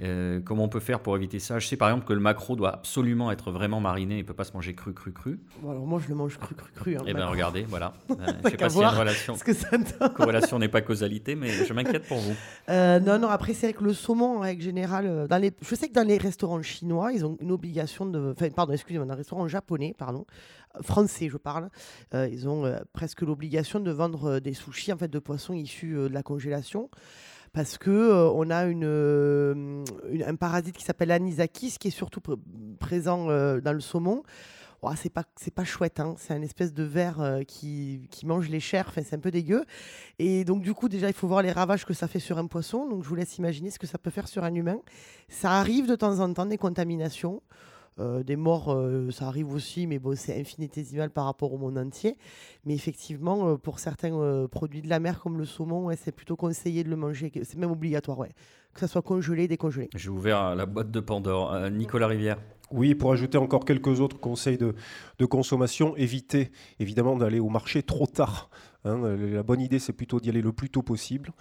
Euh, 0.02 0.40
comment 0.44 0.64
on 0.64 0.68
peut 0.68 0.80
faire 0.80 1.00
pour 1.00 1.16
éviter 1.16 1.38
ça? 1.38 1.58
Je 1.58 1.66
sais 1.66 1.76
par 1.76 1.88
exemple 1.88 2.06
que 2.06 2.12
le 2.12 2.20
maquereau 2.20 2.54
doit 2.54 2.74
absolument 2.74 3.30
être 3.30 3.50
vraiment 3.50 3.80
mariné, 3.80 4.16
il 4.16 4.22
ne 4.22 4.26
peut 4.26 4.34
pas 4.34 4.44
se 4.44 4.52
manger 4.52 4.74
cru, 4.74 4.92
cru, 4.92 5.12
cru. 5.12 5.40
alors 5.62 5.86
moi 5.86 6.00
je 6.02 6.08
le 6.08 6.14
mange 6.14 6.38
cru, 6.38 6.54
cru, 6.54 6.70
cru. 6.74 6.96
Hein, 6.96 7.04
eh 7.06 7.14
bien 7.14 7.26
regardez, 7.26 7.64
voilà. 7.68 7.92
Euh, 8.10 8.14
je 8.42 8.46
ne 8.46 8.50
sais 8.50 8.56
pas 8.56 8.70
s'il 8.70 8.80
y 8.80 8.84
a 8.84 8.92
une 8.92 8.98
relation. 8.98 9.34
Que 9.36 9.52
ça 9.52 9.68
Corrélation 10.14 10.58
n'est 10.58 10.68
pas 10.68 10.80
causalité, 10.80 11.34
mais 11.34 11.48
je 11.50 11.72
m'inquiète 11.72 12.06
pour 12.06 12.18
vous. 12.18 12.34
Euh, 12.68 12.98
non, 12.98 13.18
non, 13.18 13.28
après 13.28 13.54
c'est 13.54 13.72
que 13.72 13.84
le 13.84 13.92
saumon 13.92 14.38
en 14.38 14.40
règle 14.40 14.62
générale, 14.62 15.28
dans 15.28 15.38
les... 15.38 15.52
je 15.60 15.74
sais 15.74 15.88
que 15.88 15.92
dans 15.92 16.06
les 16.06 16.18
restaurants 16.18 16.60
chinois, 16.62 17.12
ils 17.12 17.24
ont 17.24 17.36
une 17.40 17.52
obligation 17.52 18.06
de... 18.06 18.32
Enfin, 18.36 18.50
pardon, 18.50 18.72
excusez-moi, 18.72 19.06
dans 19.06 19.12
les 19.12 19.18
restaurants 19.18 19.46
japonais, 19.46 19.94
pardon, 19.96 20.26
français 20.82 21.28
je 21.28 21.36
parle, 21.36 21.70
ils 22.12 22.48
ont 22.48 22.72
presque 22.92 23.22
l'obligation 23.22 23.80
de 23.80 23.90
vendre 23.90 24.38
des 24.40 24.54
sushis 24.54 24.92
en 24.92 24.96
fait, 24.96 25.08
de 25.08 25.18
poissons 25.18 25.54
issus 25.54 25.94
de 25.94 26.08
la 26.08 26.22
congélation. 26.22 26.90
Parce 27.56 27.78
que 27.78 27.90
euh, 27.90 28.30
on 28.34 28.50
a 28.50 28.66
euh, 28.66 29.82
une, 30.10 30.22
un 30.22 30.34
parasite 30.34 30.76
qui 30.76 30.84
s'appelle 30.84 31.10
anisakis 31.10 31.78
qui 31.78 31.88
est 31.88 31.90
surtout 31.90 32.20
présent 32.78 33.30
euh, 33.30 33.62
dans 33.62 33.72
le 33.72 33.80
saumon. 33.80 34.24
Oh, 34.82 34.90
c'est 34.94 35.08
pas 35.08 35.24
pas 35.54 35.64
chouette 35.64 35.98
hein. 35.98 36.16
c'est 36.18 36.34
un 36.34 36.42
espèce 36.42 36.74
de 36.74 36.82
ver 36.82 37.40
qui, 37.48 38.08
qui, 38.10 38.26
mange 38.26 38.50
les 38.50 38.60
chairs. 38.60 38.84
Enfin, 38.88 39.00
c'est 39.02 39.16
un 39.16 39.20
peu 39.20 39.30
dégueu. 39.30 39.64
Et 40.18 40.44
donc 40.44 40.60
du 40.60 40.74
coup 40.74 40.90
déjà 40.90 41.08
il 41.08 41.14
faut 41.14 41.26
voir 41.26 41.40
les 41.40 41.50
ravages 41.50 41.86
que 41.86 41.94
ça 41.94 42.08
fait 42.08 42.20
sur 42.20 42.36
un 42.36 42.46
poisson. 42.46 42.86
Donc 42.86 43.02
je 43.02 43.08
vous 43.08 43.14
laisse 43.14 43.38
imaginer 43.38 43.70
ce 43.70 43.78
que 43.78 43.86
ça 43.86 43.96
peut 43.96 44.10
faire 44.10 44.28
sur 44.28 44.44
un 44.44 44.54
humain. 44.54 44.78
Ça 45.30 45.52
arrive 45.52 45.88
de 45.88 45.94
temps 45.94 46.20
en 46.20 46.30
temps 46.34 46.44
des 46.44 46.58
contaminations 46.58 47.40
euh, 47.98 48.22
des 48.22 48.36
morts, 48.36 48.72
euh, 48.72 49.10
ça 49.10 49.26
arrive 49.26 49.52
aussi, 49.52 49.86
mais 49.86 49.98
bon, 49.98 50.14
c'est 50.16 50.38
infinitésimal 50.38 51.10
par 51.10 51.24
rapport 51.24 51.52
au 51.52 51.58
monde 51.58 51.78
entier. 51.78 52.18
Mais 52.64 52.74
effectivement, 52.74 53.48
euh, 53.48 53.56
pour 53.56 53.78
certains 53.78 54.46
produits 54.50 54.82
de 54.82 54.88
la 54.88 55.00
mer 55.00 55.20
comme 55.20 55.38
le 55.38 55.44
saumon, 55.44 55.90
c'est 55.96 56.12
plutôt 56.12 56.36
conseillé 56.36 56.84
de 56.84 56.90
le 56.90 56.96
manger. 56.96 57.32
C'est 57.42 57.56
même 57.56 57.70
obligatoire, 57.70 58.18
ouais. 58.18 58.32
que 58.74 58.80
ça 58.80 58.88
soit 58.88 59.02
congelé, 59.02 59.48
décongelé. 59.48 59.88
J'ai 59.94 60.10
ouvert 60.10 60.54
la 60.54 60.66
boîte 60.66 60.90
de 60.90 61.00
Pandore. 61.00 61.70
Nicolas 61.70 62.08
Rivière. 62.08 62.38
Oui, 62.72 62.94
pour 62.94 63.12
ajouter 63.12 63.38
encore 63.38 63.64
quelques 63.64 64.00
autres 64.00 64.18
conseils 64.18 64.58
de, 64.58 64.74
consommation, 65.26 65.96
évitez 65.96 66.50
évidemment 66.80 67.16
d'aller 67.16 67.38
au 67.38 67.48
marché 67.48 67.82
trop 67.82 68.06
tard. 68.06 68.50
Hein, 68.84 69.16
la 69.16 69.42
bonne 69.42 69.60
idée, 69.60 69.80
c'est 69.80 69.92
plutôt 69.92 70.20
d'y 70.20 70.28
aller 70.28 70.42
le 70.42 70.52
plus 70.52 70.70
tôt 70.70 70.82
possible. 70.82 71.32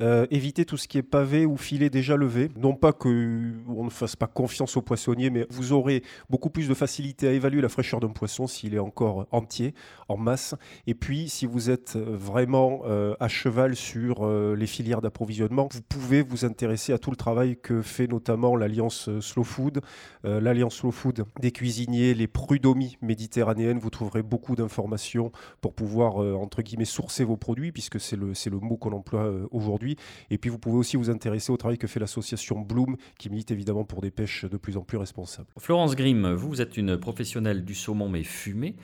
Euh, 0.00 0.26
éviter 0.30 0.64
tout 0.64 0.78
ce 0.78 0.88
qui 0.88 0.96
est 0.96 1.02
pavé 1.02 1.44
ou 1.44 1.56
filet 1.56 1.90
déjà 1.90 2.16
levé. 2.16 2.50
Non 2.56 2.74
pas 2.74 2.92
qu'on 2.92 3.10
ne 3.10 3.90
fasse 3.90 4.16
pas 4.16 4.26
confiance 4.26 4.76
aux 4.76 4.82
poissonniers, 4.82 5.28
mais 5.28 5.46
vous 5.50 5.72
aurez 5.72 6.02
beaucoup 6.30 6.48
plus 6.48 6.68
de 6.68 6.74
facilité 6.74 7.28
à 7.28 7.32
évaluer 7.32 7.60
la 7.60 7.68
fraîcheur 7.68 8.00
d'un 8.00 8.08
poisson 8.08 8.46
s'il 8.46 8.74
est 8.74 8.78
encore 8.78 9.26
entier, 9.32 9.74
en 10.08 10.16
masse. 10.16 10.54
Et 10.86 10.94
puis, 10.94 11.28
si 11.28 11.44
vous 11.44 11.68
êtes 11.68 11.96
vraiment 11.96 12.82
euh, 12.86 13.14
à 13.20 13.28
cheval 13.28 13.76
sur 13.76 14.24
euh, 14.24 14.54
les 14.56 14.66
filières 14.66 15.02
d'approvisionnement, 15.02 15.68
vous 15.70 15.82
pouvez 15.82 16.22
vous 16.22 16.46
intéresser 16.46 16.92
à 16.94 16.98
tout 16.98 17.10
le 17.10 17.16
travail 17.16 17.58
que 17.60 17.82
fait 17.82 18.06
notamment 18.06 18.56
l'Alliance 18.56 19.10
Slow 19.20 19.44
Food, 19.44 19.80
l'Alliance 20.22 20.73
Slow 20.74 20.90
Food 20.90 21.24
des 21.40 21.52
cuisiniers, 21.52 22.14
les 22.14 22.26
prudomies 22.26 22.98
méditerranéennes. 23.00 23.78
Vous 23.78 23.90
trouverez 23.90 24.22
beaucoup 24.22 24.56
d'informations 24.56 25.32
pour 25.60 25.74
pouvoir, 25.74 26.16
entre 26.16 26.62
guillemets, 26.62 26.84
sourcer 26.84 27.24
vos 27.24 27.36
produits, 27.36 27.72
puisque 27.72 28.00
c'est 28.00 28.16
le, 28.16 28.32
le 28.32 28.58
mot 28.60 28.76
qu'on 28.76 28.92
emploie 28.92 29.26
euh, 29.26 29.46
aujourd'hui. 29.50 29.96
Et 30.30 30.38
puis 30.38 30.50
vous 30.50 30.58
pouvez 30.58 30.76
aussi 30.76 30.96
vous 30.96 31.10
intéresser 31.10 31.52
au 31.52 31.56
travail 31.56 31.78
que 31.78 31.86
fait 31.86 32.00
l'association 32.00 32.60
Bloom, 32.60 32.96
qui 33.18 33.30
milite 33.30 33.50
évidemment 33.50 33.84
pour 33.84 34.00
des 34.00 34.10
pêches 34.10 34.44
de 34.44 34.56
plus 34.56 34.76
en 34.76 34.82
plus 34.82 34.98
responsables. 34.98 35.48
Florence 35.58 35.94
Grimm, 35.94 36.32
vous, 36.32 36.48
vous 36.48 36.60
êtes 36.60 36.76
une 36.76 36.96
professionnelle 36.96 37.64
du 37.64 37.74
saumon 37.74 38.08
mais 38.08 38.24
fumé. 38.24 38.76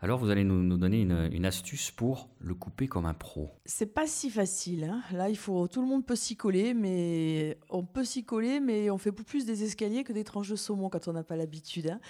Alors 0.00 0.18
vous 0.18 0.30
allez 0.30 0.44
nous, 0.44 0.76
donner 0.76 1.00
une, 1.00 1.44
astuce 1.44 1.90
pour 1.90 2.28
le 2.40 2.54
couper 2.54 2.86
comme 2.86 3.04
un 3.04 3.14
pro. 3.14 3.50
C'est 3.64 3.92
pas 3.92 4.06
si 4.06 4.30
facile. 4.30 4.84
Hein. 4.84 5.02
Là, 5.12 5.28
il 5.28 5.36
faut 5.36 5.66
tout 5.66 5.80
le 5.82 5.88
monde 5.88 6.06
peut 6.06 6.14
s'y 6.14 6.36
coller, 6.36 6.72
mais 6.72 7.58
on 7.68 7.84
peut 7.84 8.04
s'y 8.04 8.24
coller, 8.24 8.60
mais 8.60 8.90
on 8.90 8.98
fait 8.98 9.10
plus 9.10 9.44
des 9.44 9.64
escaliers 9.64 10.04
que 10.04 10.12
des 10.12 10.22
tranches 10.22 10.50
de 10.50 10.56
saumon 10.56 10.88
quand 10.88 11.08
on 11.08 11.12
n'a 11.12 11.24
pas 11.24 11.34
l'habitude. 11.34 11.90
Hein. 11.90 12.00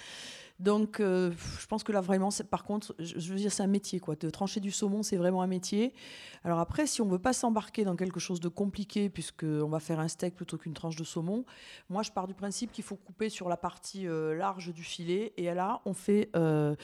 Donc, 0.59 0.99
euh, 0.99 1.31
je 1.61 1.67
pense 1.67 1.85
que 1.85 1.93
là, 1.93 2.01
vraiment, 2.01 2.31
par 2.51 2.65
contre, 2.65 2.95
je, 2.99 3.31
veux 3.31 3.37
dire, 3.37 3.53
c'est 3.53 3.63
un 3.63 3.69
métier. 3.69 4.01
Quoi. 4.01 4.17
De 4.17 4.29
trancher 4.29 4.59
du 4.59 4.73
saumon, 4.73 5.05
c'est 5.05 5.17
vraiment 5.17 5.43
un 5.43 5.47
métier. 5.47 5.95
Alors 6.43 6.59
après, 6.59 6.87
si 6.87 7.01
on 7.01 7.07
ne 7.07 7.13
veut 7.13 7.21
pas 7.21 7.33
s'embarquer 7.33 7.85
dans 7.85 7.95
quelque 7.95 8.19
chose 8.19 8.41
de 8.41 8.49
compliqué, 8.49 9.09
puisqu'on 9.09 9.69
va 9.69 9.79
faire 9.79 10.01
un 10.01 10.09
steak 10.09 10.35
plutôt 10.35 10.59
qu'une 10.59 10.75
tranche 10.75 10.97
de 10.97 11.05
saumon, 11.05 11.45
moi, 11.89 12.03
je 12.03 12.11
pars 12.11 12.27
du 12.27 12.35
principe 12.35 12.73
qu'il 12.73 12.85
faut 12.85 12.97
couper 12.97 13.29
sur 13.29 13.49
la 13.49 13.57
partie 13.57 14.09
euh, 14.09 14.35
large 14.35 14.73
du 14.75 14.83
filet. 14.83 15.33
Et 15.37 15.53
là, 15.55 15.81
on 15.85 15.95
fait 15.95 16.29
euh, 16.35 16.75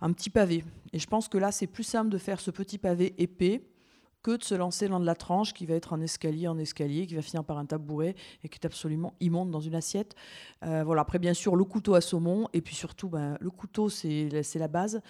un 0.00 0.12
petit 0.12 0.30
pavé. 0.30 0.64
Et 0.94 0.98
je 0.98 1.06
pense 1.06 1.28
que 1.28 1.36
là, 1.36 1.52
c'est 1.52 1.66
plus 1.66 1.84
simple 1.84 2.08
de 2.08 2.18
faire 2.18 2.40
ce 2.40 2.50
petit 2.50 2.78
pavé 2.78 3.14
épais 3.18 3.62
de 4.36 4.44
se 4.44 4.54
lancer 4.54 4.88
dans 4.88 5.00
de 5.00 5.06
la 5.06 5.14
tranche 5.14 5.54
qui 5.54 5.64
va 5.66 5.74
être 5.74 5.92
un 5.92 6.00
escalier 6.00 6.48
en 6.48 6.58
escalier, 6.58 7.06
qui 7.06 7.14
va 7.14 7.22
finir 7.22 7.44
par 7.44 7.58
un 7.58 7.66
tabouret 7.66 8.14
et 8.44 8.48
qui 8.48 8.58
est 8.60 8.66
absolument 8.66 9.14
immonde 9.20 9.50
dans 9.50 9.60
une 9.60 9.74
assiette. 9.74 10.14
Euh, 10.64 10.82
voilà. 10.84 11.02
Après, 11.02 11.18
bien 11.18 11.34
sûr, 11.34 11.56
le 11.56 11.64
couteau 11.64 11.94
à 11.94 12.00
saumon, 12.00 12.48
et 12.52 12.60
puis 12.60 12.74
surtout, 12.74 13.08
ben, 13.08 13.38
le 13.40 13.50
couteau, 13.50 13.88
c'est 13.88 14.28
la 14.54 14.68
base. 14.68 15.00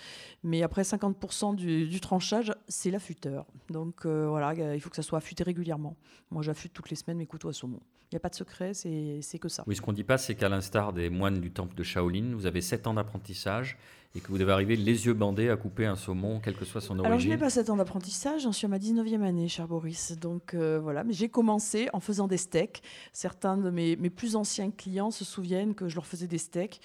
Mais 0.43 0.63
après, 0.63 0.83
50% 0.83 1.57
du, 1.57 2.01
tranchage, 2.01 2.53
c'est 2.69 2.91
l'affûteur. 2.91 3.47
Donc 3.71 4.07
euh, 4.07 4.29
voilà, 4.29 4.55
il 4.75 4.81
faut 4.81 4.91
que 4.91 4.97
ça 4.97 5.03
soit 5.03 5.19
affûté 5.19 5.43
régulièrement. 5.43 5.97
Moi, 6.31 6.43
j'affûte 6.43 6.73
toutes 6.73 6.91
les 6.91 6.97
semaines 6.97 7.17
mes 7.17 7.27
couteaux 7.27 7.49
à 7.49 7.53
saumon. 7.53 7.81
Il 8.11 8.15
n'y 8.15 8.17
a 8.17 8.21
pas 8.21 8.31
de 8.31 8.35
secret, 8.35 8.73
c'est 8.73 9.39
que 9.39 9.49
ça. 9.49 9.65
Oui, 9.67 9.77
ce 9.77 9.83
qu'on 9.83 9.91
ne 9.91 9.97
dit 9.97 10.05
pas, 10.05 10.17
c'est 10.17 10.35
qu'à 10.35 10.49
l'instar 10.49 10.95
des 10.95 11.11
moines 11.11 11.41
du 11.41 11.51
temple 11.51 11.75
de 11.75 11.83
Shaolin, 11.83 12.33
vous 12.35 12.47
avez 12.47 12.63
7 12.63 12.87
ans 12.87 12.95
d'apprentissage 12.95 13.77
et 14.15 14.21
que 14.21 14.29
vous 14.29 14.39
devez 14.39 14.53
arriver 14.53 14.77
les 14.77 15.05
yeux 15.05 15.13
bandés 15.13 15.51
à 15.51 15.57
couper 15.57 15.85
un 15.85 15.95
saumon, 15.95 16.41
quelle 16.41 16.57
que 16.57 16.65
soit 16.65 16.81
son 16.81 16.95
origine. 16.95 17.07
Alors, 17.07 17.19
je 17.19 17.29
n'ai 17.29 17.37
pas 17.37 17.51
7 17.51 17.69
ans 17.69 17.77
d'apprentissage, 17.77 18.43
j'en 18.43 18.53
suis 18.53 18.65
à 18.65 18.69
ma 18.69 18.79
19e 18.79 19.21
année, 19.21 19.49
cher 19.49 19.69
Boris. 19.69 20.17
Donc 20.19 20.55
euh, 20.55 20.81
voilà, 20.83 21.05
mais 21.05 21.13
j'ai 21.13 21.29
commencé 21.29 21.91
en 21.93 22.01
faisant 22.01 22.29
des 22.29 22.39
steaks. 22.39 22.83
Certains 23.13 23.59
de 23.59 23.69
mes, 23.69 23.97
mes, 23.97 24.09
plus 24.09 24.37
anciens 24.37 24.71
clients 24.71 25.11
se 25.11 25.27
souviennent 25.27 25.75
que 25.75 25.89
je 25.89 25.95
leur 25.95 26.07
faisais 26.07 26.27
des 26.27 26.39
steaks. 26.39 26.81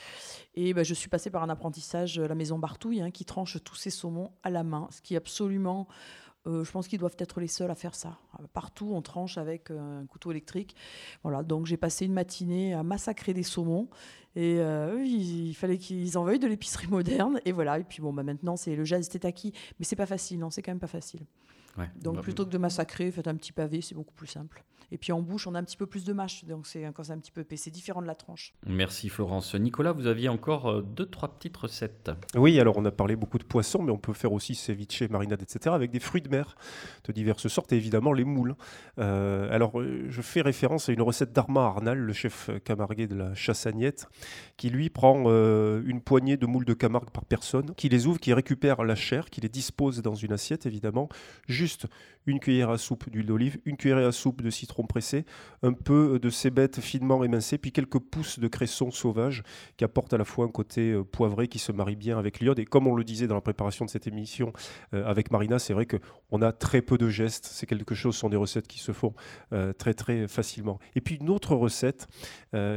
Et 0.56 0.74
ben, 0.74 0.84
je 0.84 0.94
suis 0.94 1.08
passée 1.08 1.30
par 1.30 1.42
un 1.44 1.50
apprentissage 1.50 2.20
à 2.20 2.28
la 2.28 2.36
maison 2.36 2.60
Bartouille, 2.60 3.02
hein, 3.02 3.12
qui 3.12 3.24
tranche 3.24 3.58
tous 3.64 3.76
ces 3.76 3.90
saumons 3.90 4.32
à 4.44 4.50
la 4.50 4.64
main, 4.64 4.90
ce 4.92 5.02
qui 5.02 5.14
est 5.14 5.18
absolument 5.18 5.88
euh, 6.46 6.64
je 6.64 6.72
pense 6.72 6.88
qu'ils 6.88 7.00
doivent 7.00 7.16
être 7.20 7.40
les 7.40 7.48
seuls 7.48 7.72
à 7.72 7.76
faire 7.76 7.96
ça. 7.96 8.20
Partout, 8.54 8.92
on 8.94 9.02
tranche 9.02 9.38
avec 9.38 9.72
euh, 9.72 10.02
un 10.02 10.06
couteau 10.06 10.32
électrique. 10.32 10.76
Voilà, 11.24 11.42
donc 11.42 11.66
j'ai 11.66 11.78
passé 11.78 12.06
une 12.06 12.14
matinée 12.14 12.74
à 12.74 12.84
massacrer 12.84 13.34
des 13.34 13.44
saumons. 13.44 13.88
Et 14.36 14.60
euh, 14.60 15.02
il, 15.06 15.54
fallait 15.54 15.78
qu'ils 15.78 16.18
en 16.18 16.24
veuillent 16.24 16.40
de 16.40 16.48
l'épicerie 16.48 16.88
moderne. 16.90 17.40
Et 17.46 17.52
voilà. 17.52 17.80
Et 17.80 17.84
puis 17.84 18.02
bon, 18.02 18.12
bah, 18.12 18.24
maintenant, 18.24 18.58
c'est 18.58 18.76
le 18.76 18.84
jazz 18.84 19.08
c'était 19.10 19.26
acquis. 19.28 19.54
Mais 19.80 19.86
c'est 19.86 19.96
pas 19.96 20.06
facile, 20.06 20.40
non, 20.40 20.50
c'est 20.50 20.62
quand 20.62 20.72
même 20.72 20.80
pas 20.80 20.88
facile. 20.88 21.22
donc 22.02 22.22
plutôt 22.22 22.46
que 22.46 22.52
de 22.52 22.58
massacrer, 22.58 23.10
faites 23.12 23.28
un 23.28 23.36
petit 23.36 23.54
pavé, 23.54 23.82
c'est 23.82 23.96
beaucoup 23.96 24.14
plus 24.14 24.28
simple. 24.28 24.64
Et 24.92 24.98
puis 24.98 25.12
en 25.12 25.22
bouche, 25.22 25.48
on 25.48 25.56
a 25.56 25.60
un 25.60 25.64
petit 25.64 25.78
peu 25.78 25.86
plus 25.86 26.04
de 26.04 26.14
mâche, 26.14 26.46
donc 26.46 26.68
c'est 26.68 26.84
quand 26.94 27.04
c'est 27.04 27.14
un 27.14 27.18
petit 27.18 27.32
peu 27.32 27.42
épais. 27.42 27.58
C'est 27.58 27.72
différent 27.72 28.02
de 28.02 28.08
la 28.08 28.16
tranche. 28.16 28.54
Merci 28.66 29.10
Florence. 29.10 29.56
Nicolas, 29.56 29.92
vous 29.92 30.08
aviez 30.08 30.30
encore 30.30 30.70
euh, 30.70 30.82
deux, 30.82 31.06
trois 31.06 31.30
petites 31.30 31.56
recettes. 31.58 32.12
Oui, 32.36 32.60
alors 32.60 32.78
on 32.78 32.86
a 32.86 32.92
parlé 32.92 33.16
beaucoup 33.16 33.38
de 33.38 33.44
poissons, 33.44 33.82
mais 33.82 33.92
on 33.92 33.98
peut 33.98 34.14
faire 34.14 34.34
aussi 34.34 34.56
ceviche, 34.56 35.04
marinade, 35.10 35.42
etc. 35.42 35.74
avec 35.74 35.92
des 35.92 36.00
fruits 36.00 36.22
de 36.22 36.30
mer 36.30 36.56
de 37.06 37.12
diverses 37.12 37.48
sortes 37.48 37.74
et 37.74 37.78
évidemment 37.78 38.14
les 38.14 38.24
moules. 38.24 38.56
Euh, 39.00 39.54
alors 39.54 39.80
euh, 39.80 40.06
je 40.10 40.22
fais 40.22 40.42
référence 40.42 40.90
à 40.90 40.94
une 40.94 41.02
recette 41.02 41.34
d'Armand 41.34 41.66
Arnal, 41.66 41.98
le 41.98 42.14
chef 42.14 42.50
camarguais 42.64 43.08
de 43.08 43.16
la 43.16 43.34
Chassagnette, 43.36 44.08
qui 44.58 44.70
lui 44.70 44.90
prend 44.90 45.24
une 45.24 46.02
poignée 46.02 46.38
de 46.38 46.46
moules 46.46 46.66
de 46.66 46.74
Camargue 46.74 47.10
par 47.10 47.26
personne, 47.26 47.74
qui 47.76 47.90
les 47.90 48.08
ouvre, 48.08 48.20
qui 48.20 48.34
récupère 48.34 48.84
la 48.84 48.96
chair, 48.96 49.30
qui 49.30 49.42
les 49.42 49.50
dispose 49.50 50.02
dans 50.02 50.16
une 50.16 50.32
assiette 50.32 50.66
évidemment, 50.66 51.10
juste 51.48 51.88
une 52.26 52.40
cuillère 52.40 52.70
à 52.70 52.78
soupe 52.78 53.10
d'huile 53.10 53.26
d'olive, 53.26 53.60
une 53.66 53.78
cuillère 53.78 53.98
à 53.98 54.12
soupe 54.12 54.42
de 54.42 54.50
citron 54.50 54.73
pressé, 54.82 55.26
un 55.62 55.74
peu 55.74 56.18
de 56.20 56.30
cébette 56.32 56.82
finement 56.82 57.24
émincée, 57.24 57.60
puis 57.60 57.72
quelques 57.72 58.00
pousses 58.00 58.40
de 58.40 58.48
cresson 58.48 58.90
sauvage 58.90 59.44
qui 59.78 59.84
apportent 59.84 60.14
à 60.14 60.18
la 60.18 60.26
fois 60.26 60.46
un 60.46 60.50
côté 60.50 60.92
euh, 60.92 61.04
poivré 61.04 61.48
qui 61.48 61.60
se 61.60 61.72
marie 61.72 61.96
bien 61.96 62.18
avec 62.18 62.40
l'iode. 62.40 62.58
Et 62.60 62.66
comme 62.66 62.88
on 62.88 62.96
le 62.96 63.04
disait 63.04 63.28
dans 63.28 63.36
la 63.36 63.42
préparation 63.42 63.86
de 63.86 63.90
cette 63.90 64.08
émission 64.08 64.54
euh, 64.94 65.06
avec 65.06 65.32
Marina, 65.32 65.60
c'est 65.60 65.74
vrai 65.74 65.86
qu'on 65.86 66.42
a 66.42 66.52
très 66.52 66.82
peu 66.82 66.98
de 66.98 67.10
gestes. 67.10 67.46
C'est 67.46 67.66
quelque 67.68 67.94
chose, 67.94 68.16
ce 68.16 68.22
sont 68.22 68.30
des 68.30 68.38
recettes 68.38 68.68
qui 68.68 68.80
se 68.80 68.92
font 68.92 69.14
euh, 69.52 69.74
très 69.74 69.94
très 69.94 70.28
facilement. 70.28 70.80
Et 70.96 71.02
puis 71.02 71.16
une 71.16 71.30
autre 71.30 71.56
recette 71.56 72.08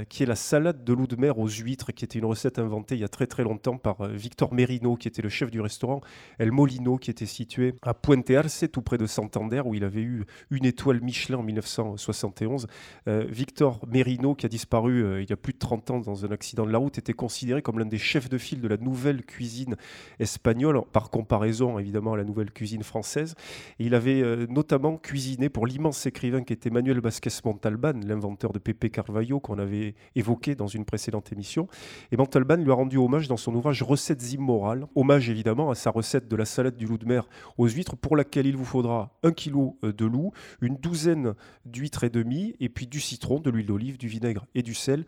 qui 0.09 0.23
est 0.23 0.27
la 0.27 0.37
salade 0.37 0.85
de 0.85 0.93
loup 0.95 1.07
de 1.07 1.17
mer 1.17 1.39
aux 1.39 1.49
huîtres, 1.49 1.93
qui 1.93 2.07
était 2.07 2.19
une 2.19 2.25
recette 2.25 2.59
inventée 2.59 2.95
il 2.95 3.03
y 3.03 3.05
a 3.05 3.09
très 3.09 3.27
très 3.27 3.43
longtemps 3.43 3.77
par 3.77 4.09
Victor 4.09 4.55
Merino, 4.55 4.97
qui 4.97 5.07
était 5.07 5.21
le 5.21 5.29
chef 5.29 5.51
du 5.51 5.61
restaurant 5.61 6.01
El 6.39 6.51
Molino, 6.51 6.97
qui 6.97 7.11
était 7.11 7.27
situé 7.27 7.75
à 7.83 7.93
Puente 7.93 8.31
Arce, 8.31 8.65
tout 8.73 8.81
près 8.81 8.97
de 8.97 9.07
Santander, 9.07 9.61
où 9.67 9.75
il 9.75 9.85
avait 9.85 10.01
eu 10.01 10.25
une 10.51 10.65
étoile 10.65 11.03
Michelin 11.03 11.39
en 11.39 11.43
1900. 11.43 11.86
71. 11.97 12.67
Euh, 13.09 13.25
Victor 13.29 13.81
Merino, 13.87 14.35
qui 14.35 14.47
a 14.47 14.49
disparu 14.49 15.05
euh, 15.05 15.23
il 15.23 15.31
y 15.31 15.33
a 15.33 15.37
plus 15.37 15.53
de 15.53 15.59
30 15.59 15.91
ans 15.91 16.01
dans 16.01 16.25
un 16.25 16.31
accident 16.31 16.67
de 16.67 16.73
la 16.73 16.79
route, 16.79 16.99
était 16.99 17.13
considéré 17.13 17.63
comme 17.63 17.79
l'un 17.79 17.87
des 17.87 17.99
chefs 17.99 18.29
de 18.29 18.39
file 18.39 18.61
de 18.61 18.69
la 18.69 18.77
nouvelle 18.77 19.25
cuisine 19.25 19.77
espagnole, 20.19 20.81
par 20.93 21.11
comparaison 21.11 21.79
évidemment 21.79 22.15
à 22.15 22.17
la 22.17 22.25
nouvelle 22.25 22.51
cuisine 22.51 22.83
française. 22.83 23.35
Il 23.79 23.95
avait 23.95 24.23
euh, 24.23 24.47
notamment 24.49 24.97
cuisiné 24.97 25.49
pour 25.49 25.67
l'immense 25.67 26.05
écrivain 26.07 26.43
qui 26.43 26.53
était 26.53 26.71
Manuel 26.71 27.01
Vázquez 27.01 27.31
Montalban, 27.45 28.01
l'inventeur 28.05 28.53
de 28.53 28.59
Pepe 28.59 28.91
Carvalho 28.91 29.41
qu'on 29.41 29.59
avait 29.59 29.95
évoqué 30.15 30.55
dans 30.55 30.67
une 30.67 30.85
précédente 30.85 31.33
émission. 31.33 31.69
Et 32.11 32.17
Montalban 32.17 32.57
lui 32.57 32.71
a 32.71 32.75
rendu 32.75 32.97
hommage 32.97 33.29
dans 33.29 33.37
son 33.37 33.55
ouvrage 33.55 33.83
Recettes 33.83 34.33
immorales, 34.33 34.87
hommage 34.95 35.29
évidemment 35.29 35.71
à 35.71 35.75
sa 35.75 35.91
recette 35.91 36.29
de 36.29 36.37
la 36.37 36.45
salade 36.45 36.77
du 36.77 36.87
loup 36.87 36.99
de 36.99 37.07
mer 37.07 37.29
aux 37.59 37.69
huîtres, 37.69 37.97
pour 37.97 38.17
laquelle 38.17 38.47
il 38.47 38.57
vous 38.57 38.65
faudra 38.65 39.19
un 39.23 39.33
kilo 39.33 39.79
de 39.83 40.05
loup, 40.07 40.33
une 40.61 40.77
douzaine 40.77 41.35
et 42.03 42.11
demi, 42.11 42.55
et 42.61 42.69
puis 42.69 42.87
du 42.87 43.01
citron, 43.01 43.41
de 43.41 43.51
l'huile 43.51 43.67
d'olive, 43.67 43.99
du 43.99 44.09
vinaigre 44.09 44.47
et 44.55 44.63
du 44.63 44.75
sel. 44.75 45.05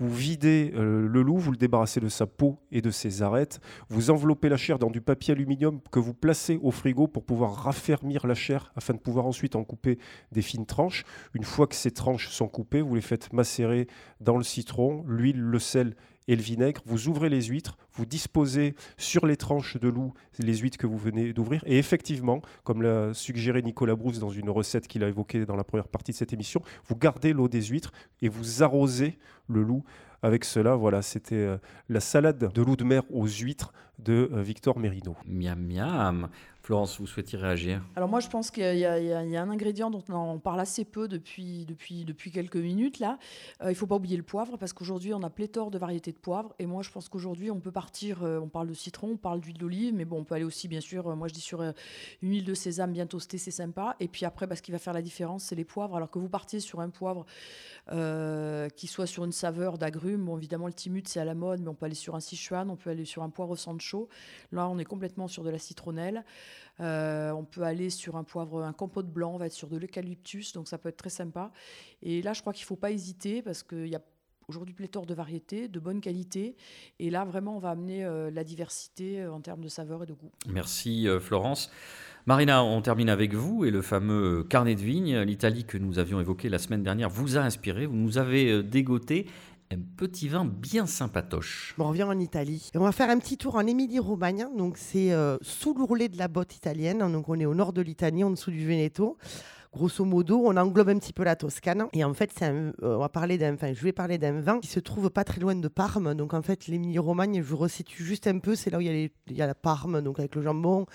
Vous 0.00 0.14
videz 0.14 0.72
euh, 0.76 1.08
le 1.08 1.22
loup, 1.22 1.38
vous 1.38 1.50
le 1.50 1.56
débarrassez 1.56 1.98
de 1.98 2.08
sa 2.08 2.26
peau 2.26 2.60
et 2.70 2.80
de 2.80 2.90
ses 2.90 3.22
arêtes. 3.22 3.60
Vous 3.88 4.10
enveloppez 4.10 4.48
la 4.48 4.56
chair 4.56 4.78
dans 4.78 4.90
du 4.90 5.00
papier 5.00 5.32
aluminium 5.32 5.80
que 5.90 5.98
vous 5.98 6.14
placez 6.14 6.56
au 6.62 6.70
frigo 6.70 7.08
pour 7.08 7.24
pouvoir 7.24 7.52
raffermir 7.54 8.24
la 8.26 8.34
chair 8.34 8.72
afin 8.76 8.94
de 8.94 9.00
pouvoir 9.00 9.26
ensuite 9.26 9.56
en 9.56 9.64
couper 9.64 9.98
des 10.30 10.42
fines 10.42 10.66
tranches. 10.66 11.04
Une 11.34 11.42
fois 11.42 11.66
que 11.66 11.74
ces 11.74 11.90
tranches 11.90 12.28
sont 12.28 12.46
coupées, 12.46 12.80
vous 12.80 12.94
les 12.94 13.00
faites 13.00 13.32
macérer 13.32 13.88
dans 14.20 14.36
le 14.36 14.44
citron, 14.44 15.04
l'huile, 15.08 15.40
le 15.40 15.58
sel 15.58 15.96
et 16.28 16.36
le 16.36 16.42
vinaigre. 16.42 16.80
Vous 16.86 17.08
ouvrez 17.08 17.28
les 17.28 17.42
huîtres, 17.42 17.76
vous 17.94 18.06
disposez 18.06 18.76
sur 18.96 19.26
les 19.26 19.36
tranches 19.36 19.76
de 19.78 19.88
loup 19.88 20.12
les 20.38 20.56
huîtres 20.56 20.78
que 20.78 20.86
vous 20.86 20.98
venez 20.98 21.32
d'ouvrir. 21.32 21.62
Et 21.66 21.78
effectivement, 21.78 22.40
comme 22.62 22.82
l'a 22.82 23.12
suggéré 23.14 23.62
Nicolas 23.62 23.96
Brousse 23.96 24.20
dans 24.20 24.30
une 24.30 24.50
recette 24.50 24.86
qu'il 24.86 25.02
a 25.02 25.08
évoquée 25.08 25.44
dans 25.46 25.56
la 25.56 25.64
première 25.64 25.88
partie 25.88 26.12
de 26.12 26.16
cette 26.16 26.32
émission, 26.32 26.62
vous 26.86 26.94
gardez 26.94 27.32
l'eau 27.32 27.48
des 27.48 27.62
huîtres 27.62 27.92
et 28.22 28.28
vous 28.28 28.62
arrosez 28.62 29.18
le 29.48 29.62
loup 29.62 29.82
avec 30.22 30.44
cela. 30.44 30.76
Voilà, 30.76 31.02
c'était 31.02 31.34
euh, 31.34 31.58
la 31.88 32.00
salade 32.00 32.52
de 32.52 32.62
loup 32.62 32.76
de 32.76 32.84
mer 32.84 33.02
aux 33.10 33.26
huîtres 33.26 33.72
de 33.98 34.30
euh, 34.32 34.42
Victor 34.42 34.78
Merino. 34.78 35.16
Miam 35.26 35.60
miam. 35.60 36.28
Florence, 36.68 37.00
vous 37.00 37.06
souhaitez 37.06 37.38
réagir 37.38 37.80
Alors 37.96 38.10
moi, 38.10 38.20
je 38.20 38.28
pense 38.28 38.50
qu'il 38.50 38.76
y, 38.76 38.84
a 38.84 39.18
un 39.18 39.48
ingrédient 39.48 39.90
dont 39.90 40.04
on 40.10 40.38
parle 40.38 40.60
assez 40.60 40.84
peu 40.84 41.08
depuis, 41.08 41.64
depuis, 41.64 42.04
depuis 42.04 42.30
quelques 42.30 42.56
minutes. 42.56 42.98
Là, 42.98 43.18
euh, 43.62 43.68
il 43.68 43.70
ne 43.70 43.74
faut 43.74 43.86
pas 43.86 43.94
oublier 43.94 44.18
le 44.18 44.22
poivre 44.22 44.58
parce 44.58 44.74
qu'aujourd'hui, 44.74 45.14
on 45.14 45.22
a 45.22 45.30
pléthore 45.30 45.70
de 45.70 45.78
variétés 45.78 46.12
de 46.12 46.18
poivre. 46.18 46.54
Et 46.58 46.66
moi, 46.66 46.82
je 46.82 46.90
pense 46.90 47.08
qu'aujourd'hui, 47.08 47.50
on 47.50 47.58
peut 47.58 47.72
partir. 47.72 48.20
on 48.20 48.50
parle 48.50 48.68
de 48.68 48.74
citron, 48.74 49.12
on 49.12 49.16
parle 49.16 49.40
d'huile 49.40 49.56
d'olive, 49.56 49.94
mais 49.94 50.04
bon, 50.04 50.18
on 50.18 50.24
peut 50.24 50.34
aller 50.34 50.44
aussi, 50.44 50.68
bien 50.68 50.82
sûr. 50.82 51.16
moi, 51.16 51.26
je 51.28 51.32
dis 51.32 51.40
sur 51.40 51.62
une 51.62 51.72
huile 52.20 52.44
de 52.44 52.52
sésame 52.52 52.92
bien 52.92 53.06
toastée, 53.06 53.38
c'est 53.38 53.50
sympa. 53.50 53.96
Et 53.98 54.08
puis 54.08 54.26
après, 54.26 54.46
bah, 54.46 54.54
ce 54.54 54.60
qui 54.60 54.70
va 54.70 54.78
faire 54.78 54.92
la 54.92 55.00
différence, 55.00 55.44
c'est 55.44 55.56
les 55.56 55.64
poivres. 55.64 55.96
Alors 55.96 56.10
que 56.10 56.18
vous 56.18 56.28
partiez 56.28 56.60
sur 56.60 56.80
un 56.80 56.90
poivre 56.90 57.24
qui 58.76 58.86
soit 58.88 59.06
sur 59.06 59.24
une 59.24 59.32
saveur 59.32 59.78
d'agrumes. 59.78 60.28
Évidemment, 60.36 60.66
le 60.66 60.74
timut, 60.74 61.08
c'est 61.08 61.20
à 61.20 61.24
la 61.24 61.34
mode, 61.34 61.62
mais 61.62 61.68
on 61.68 61.74
peut 61.74 61.86
aller 61.86 61.94
sur 61.94 62.14
un 62.14 62.20
Sichuan, 62.20 62.68
on 62.68 62.76
peut 62.76 62.90
aller 62.90 63.06
sur 63.06 63.22
un 63.22 63.30
poivre 63.30 63.56
sancho. 63.56 64.10
Là, 64.52 64.68
on 64.68 64.78
est 64.78 64.84
complètement 64.84 65.28
sur 65.28 65.44
de 65.44 65.48
la 65.48 65.58
citronnelle. 65.58 66.26
Euh, 66.80 67.30
on 67.32 67.44
peut 67.44 67.62
aller 67.62 67.90
sur 67.90 68.16
un 68.16 68.24
poivre, 68.24 68.62
un 68.62 68.72
compote 68.72 69.08
blanc, 69.08 69.34
on 69.34 69.38
va 69.38 69.46
être 69.46 69.52
sur 69.52 69.68
de 69.68 69.76
l'eucalyptus, 69.76 70.52
donc 70.52 70.68
ça 70.68 70.78
peut 70.78 70.88
être 70.88 70.96
très 70.96 71.10
sympa. 71.10 71.50
Et 72.02 72.22
là, 72.22 72.32
je 72.32 72.40
crois 72.40 72.52
qu'il 72.52 72.64
ne 72.64 72.68
faut 72.68 72.76
pas 72.76 72.90
hésiter 72.90 73.42
parce 73.42 73.62
qu'il 73.62 73.88
y 73.88 73.96
a 73.96 74.02
aujourd'hui 74.48 74.74
pléthore 74.74 75.04
de 75.04 75.14
variétés, 75.14 75.68
de 75.68 75.78
bonne 75.78 76.00
qualité. 76.00 76.56
Et 76.98 77.10
là, 77.10 77.24
vraiment, 77.24 77.56
on 77.56 77.58
va 77.58 77.70
amener 77.70 78.04
euh, 78.04 78.30
la 78.30 78.44
diversité 78.44 79.20
euh, 79.20 79.32
en 79.32 79.40
termes 79.40 79.60
de 79.60 79.68
saveur 79.68 80.02
et 80.04 80.06
de 80.06 80.14
goût. 80.14 80.30
Merci 80.46 81.06
Florence. 81.20 81.70
Marina, 82.26 82.62
on 82.62 82.82
termine 82.82 83.08
avec 83.08 83.32
vous 83.32 83.64
et 83.64 83.70
le 83.70 83.80
fameux 83.80 84.44
carnet 84.44 84.74
de 84.74 84.82
vigne. 84.82 85.18
L'Italie 85.20 85.64
que 85.64 85.78
nous 85.78 85.98
avions 85.98 86.20
évoqué 86.20 86.50
la 86.50 86.58
semaine 86.58 86.82
dernière 86.82 87.08
vous 87.08 87.38
a 87.38 87.40
inspiré, 87.40 87.86
vous 87.86 87.96
nous 87.96 88.18
avez 88.18 88.62
dégoté 88.62 89.26
un 89.70 89.80
petit 89.96 90.28
vin 90.28 90.44
bien 90.44 90.86
sympatoche. 90.86 91.74
On 91.78 91.88
revient 91.88 92.04
en 92.04 92.18
Italie. 92.18 92.70
on 92.74 92.80
va 92.80 92.92
faire 92.92 93.10
un 93.10 93.18
petit 93.18 93.36
tour 93.36 93.56
en 93.56 93.66
Émilie-Romagne. 93.66 94.46
Donc, 94.56 94.78
c'est 94.78 95.12
euh, 95.12 95.36
sous 95.42 95.74
l'ourlet 95.74 96.08
de 96.08 96.16
la 96.16 96.28
botte 96.28 96.56
italienne. 96.56 96.98
Donc, 97.12 97.28
on 97.28 97.38
est 97.38 97.46
au 97.46 97.54
nord 97.54 97.72
de 97.72 97.82
l'Italie, 97.82 98.24
en 98.24 98.30
dessous 98.30 98.50
du 98.50 98.66
Veneto. 98.66 99.18
Grosso 99.70 100.02
modo, 100.06 100.40
on 100.46 100.56
englobe 100.56 100.88
un 100.88 100.98
petit 100.98 101.12
peu 101.12 101.24
la 101.24 101.36
Toscane. 101.36 101.88
Et 101.92 102.02
en 102.02 102.14
fait, 102.14 102.32
euh, 102.40 102.72
on 102.80 102.98
va 102.98 103.10
parler 103.10 103.36
d'un, 103.36 103.54
je 103.60 103.82
vais 103.82 103.92
parler 103.92 104.16
d'un 104.16 104.40
vin 104.40 104.60
qui 104.60 104.68
se 104.68 104.80
trouve 104.80 105.10
pas 105.10 105.24
très 105.24 105.40
loin 105.40 105.54
de 105.54 105.68
Parme. 105.68 106.14
Donc, 106.14 106.32
en 106.32 106.40
fait, 106.40 106.66
l'Émilie-Romagne, 106.68 107.42
je 107.42 107.42
vous 107.42 107.58
resitue 107.58 108.02
juste 108.02 108.26
un 108.26 108.38
peu. 108.38 108.54
C'est 108.54 108.70
là 108.70 108.78
où 108.78 108.80
il 108.80 109.10
y, 109.30 109.42
a 109.42 109.46
la 109.46 109.54
Parme, 109.54 110.00
donc 110.00 110.18
avec 110.18 110.34
le 110.34 110.40
jambon. 110.40 110.86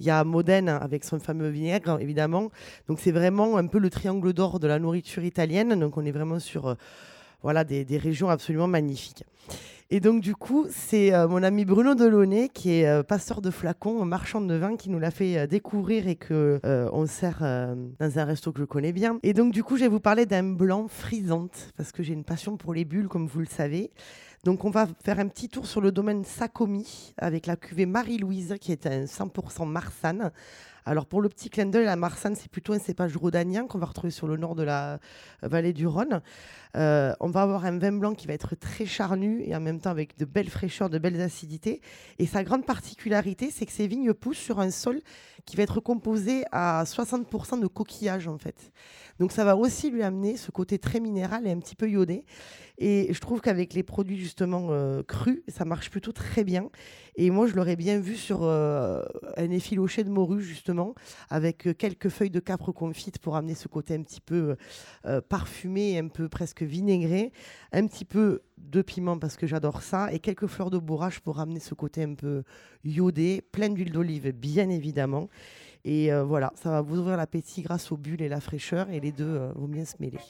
Il 0.00 0.06
y 0.06 0.10
a 0.10 0.24
Modène 0.24 0.70
avec 0.70 1.04
son 1.04 1.20
fameux 1.20 1.50
vinaigre, 1.50 1.98
évidemment. 2.00 2.50
Donc, 2.88 2.98
c'est 3.00 3.12
vraiment 3.12 3.58
un 3.58 3.66
peu 3.66 3.78
le 3.78 3.90
triangle 3.90 4.32
d'or 4.32 4.58
de 4.58 4.66
la 4.66 4.78
nourriture 4.78 5.22
italienne. 5.22 5.78
Donc, 5.78 5.98
on 5.98 6.06
est 6.06 6.12
vraiment 6.12 6.38
sur 6.38 6.68
euh, 6.68 6.74
voilà, 7.42 7.64
des, 7.64 7.98
régions 7.98 8.28
absolument 8.28 8.68
magnifiques. 8.68 9.24
Et 9.90 10.00
donc, 10.00 10.22
du 10.22 10.34
coup, 10.34 10.66
c'est 10.70 11.12
euh, 11.12 11.28
mon 11.28 11.42
ami 11.42 11.66
Bruno 11.66 11.94
Delaunay, 11.94 12.48
qui 12.48 12.72
est 12.72 12.88
euh, 12.88 13.02
passeur 13.02 13.42
de 13.42 13.50
flacons, 13.50 14.02
marchand 14.06 14.40
de 14.40 14.54
vin, 14.54 14.76
qui 14.76 14.88
nous 14.88 14.98
l'a 14.98 15.10
fait 15.10 15.36
euh, 15.36 15.46
découvrir 15.46 16.08
et 16.08 16.16
que 16.16 16.60
on 16.64 17.04
sert 17.06 17.40
dans 18.00 18.18
un 18.18 18.24
resto 18.24 18.52
que 18.52 18.60
je 18.60 18.64
connais 18.64 18.92
bien. 18.92 19.18
Et 19.22 19.34
donc, 19.34 19.52
du 19.52 19.62
coup, 19.62 19.76
je 19.76 19.82
vais 19.82 19.88
vous 19.88 20.00
parler 20.00 20.24
d'un 20.24 20.44
blanc 20.44 20.88
frisante, 20.88 21.72
parce 21.76 21.92
que 21.92 22.02
j'ai 22.02 22.14
une 22.14 22.24
passion 22.24 22.56
pour 22.56 22.72
les 22.72 22.86
bulles, 22.86 23.08
comme 23.08 23.26
vous 23.26 23.40
le 23.40 23.46
savez. 23.46 23.90
Donc, 24.44 24.64
on 24.64 24.70
va 24.70 24.88
faire 25.04 25.20
un 25.20 25.28
petit 25.28 25.48
tour 25.48 25.66
sur 25.66 25.82
le 25.82 25.92
domaine 25.92 26.24
Sacomi 26.24 27.14
avec 27.18 27.46
la 27.46 27.56
cuvée 27.56 27.86
Marie-Louise, 27.86 28.56
qui 28.60 28.72
est 28.72 28.86
un 28.86 29.04
100% 29.04 29.68
Marsanne, 29.68 30.32
Alors 30.84 31.06
pour 31.06 31.22
le 31.22 31.28
petit 31.28 31.48
clin 31.48 31.66
d'œil, 31.66 31.84
la 31.84 31.94
Marsanne, 31.94 32.34
c'est 32.34 32.50
plutôt 32.50 32.72
un 32.72 32.78
cépage 32.80 33.16
rhodanien 33.16 33.66
qu'on 33.66 33.78
va 33.78 33.86
retrouver 33.86 34.10
sur 34.10 34.26
le 34.26 34.36
nord 34.36 34.56
de 34.56 34.64
la 34.64 34.98
vallée 35.42 35.72
du 35.72 35.86
Rhône. 35.86 36.20
Euh, 36.76 37.12
on 37.20 37.28
va 37.28 37.42
avoir 37.42 37.64
un 37.66 37.78
vin 37.78 37.92
blanc 37.92 38.14
qui 38.14 38.26
va 38.26 38.32
être 38.32 38.56
très 38.56 38.84
charnu 38.84 39.42
et 39.44 39.54
en 39.54 39.60
même 39.60 39.80
temps 39.80 39.90
avec 39.90 40.18
de 40.18 40.24
belles 40.24 40.48
fraîcheurs, 40.48 40.90
de 40.90 40.98
belles 40.98 41.20
acidités. 41.20 41.80
Et 42.18 42.26
sa 42.26 42.42
grande 42.42 42.66
particularité, 42.66 43.50
c'est 43.52 43.64
que 43.64 43.72
ces 43.72 43.86
vignes 43.86 44.12
poussent 44.12 44.38
sur 44.38 44.58
un 44.58 44.70
sol 44.70 45.00
qui 45.44 45.56
va 45.56 45.62
être 45.62 45.80
composé 45.80 46.44
à 46.50 46.82
60% 46.84 47.60
de 47.60 47.66
coquillages 47.68 48.26
en 48.26 48.38
fait. 48.38 48.72
Donc 49.22 49.30
ça 49.30 49.44
va 49.44 49.56
aussi 49.56 49.88
lui 49.88 50.02
amener 50.02 50.36
ce 50.36 50.50
côté 50.50 50.80
très 50.80 50.98
minéral 50.98 51.46
et 51.46 51.52
un 51.52 51.60
petit 51.60 51.76
peu 51.76 51.88
iodé. 51.88 52.24
Et 52.78 53.06
je 53.14 53.20
trouve 53.20 53.40
qu'avec 53.40 53.72
les 53.72 53.84
produits 53.84 54.18
justement 54.18 54.70
euh, 54.70 55.04
crus, 55.04 55.42
ça 55.46 55.64
marche 55.64 55.90
plutôt 55.90 56.10
très 56.10 56.42
bien. 56.42 56.70
Et 57.14 57.30
moi, 57.30 57.46
je 57.46 57.54
l'aurais 57.54 57.76
bien 57.76 58.00
vu 58.00 58.16
sur 58.16 58.40
euh, 58.42 59.04
un 59.36 59.50
effiloché 59.52 60.02
de 60.02 60.10
morue 60.10 60.42
justement, 60.42 60.96
avec 61.30 61.68
quelques 61.78 62.08
feuilles 62.08 62.30
de 62.30 62.40
capre 62.40 62.72
confite 62.72 63.20
pour 63.20 63.36
amener 63.36 63.54
ce 63.54 63.68
côté 63.68 63.94
un 63.94 64.02
petit 64.02 64.20
peu 64.20 64.56
parfumé, 65.28 65.98
un 65.98 66.08
peu 66.08 66.28
presque 66.28 66.64
vinaigré, 66.64 67.30
un 67.70 67.86
petit 67.86 68.04
peu 68.04 68.42
de 68.58 68.82
piment 68.82 69.18
parce 69.18 69.36
que 69.36 69.46
j'adore 69.46 69.82
ça, 69.82 70.12
et 70.12 70.18
quelques 70.18 70.48
fleurs 70.48 70.70
de 70.70 70.78
bourrache 70.78 71.20
pour 71.20 71.36
ramener 71.36 71.60
ce 71.60 71.74
côté 71.74 72.02
un 72.02 72.14
peu 72.14 72.42
iodé, 72.84 73.40
plein 73.52 73.68
d'huile 73.68 73.92
d'olive 73.92 74.32
bien 74.32 74.68
évidemment. 74.68 75.28
Et 75.84 76.12
euh, 76.12 76.22
voilà, 76.22 76.52
ça 76.54 76.70
va 76.70 76.80
vous 76.80 76.98
ouvrir 76.98 77.16
l'appétit 77.16 77.62
grâce 77.62 77.90
aux 77.90 77.96
bulles 77.96 78.22
et 78.22 78.28
la 78.28 78.40
fraîcheur, 78.40 78.90
et 78.90 79.00
les 79.00 79.12
deux 79.12 79.24
euh, 79.24 79.52
vont 79.56 79.68
bien 79.68 79.84
se 79.84 79.96
mêler. 80.00 80.20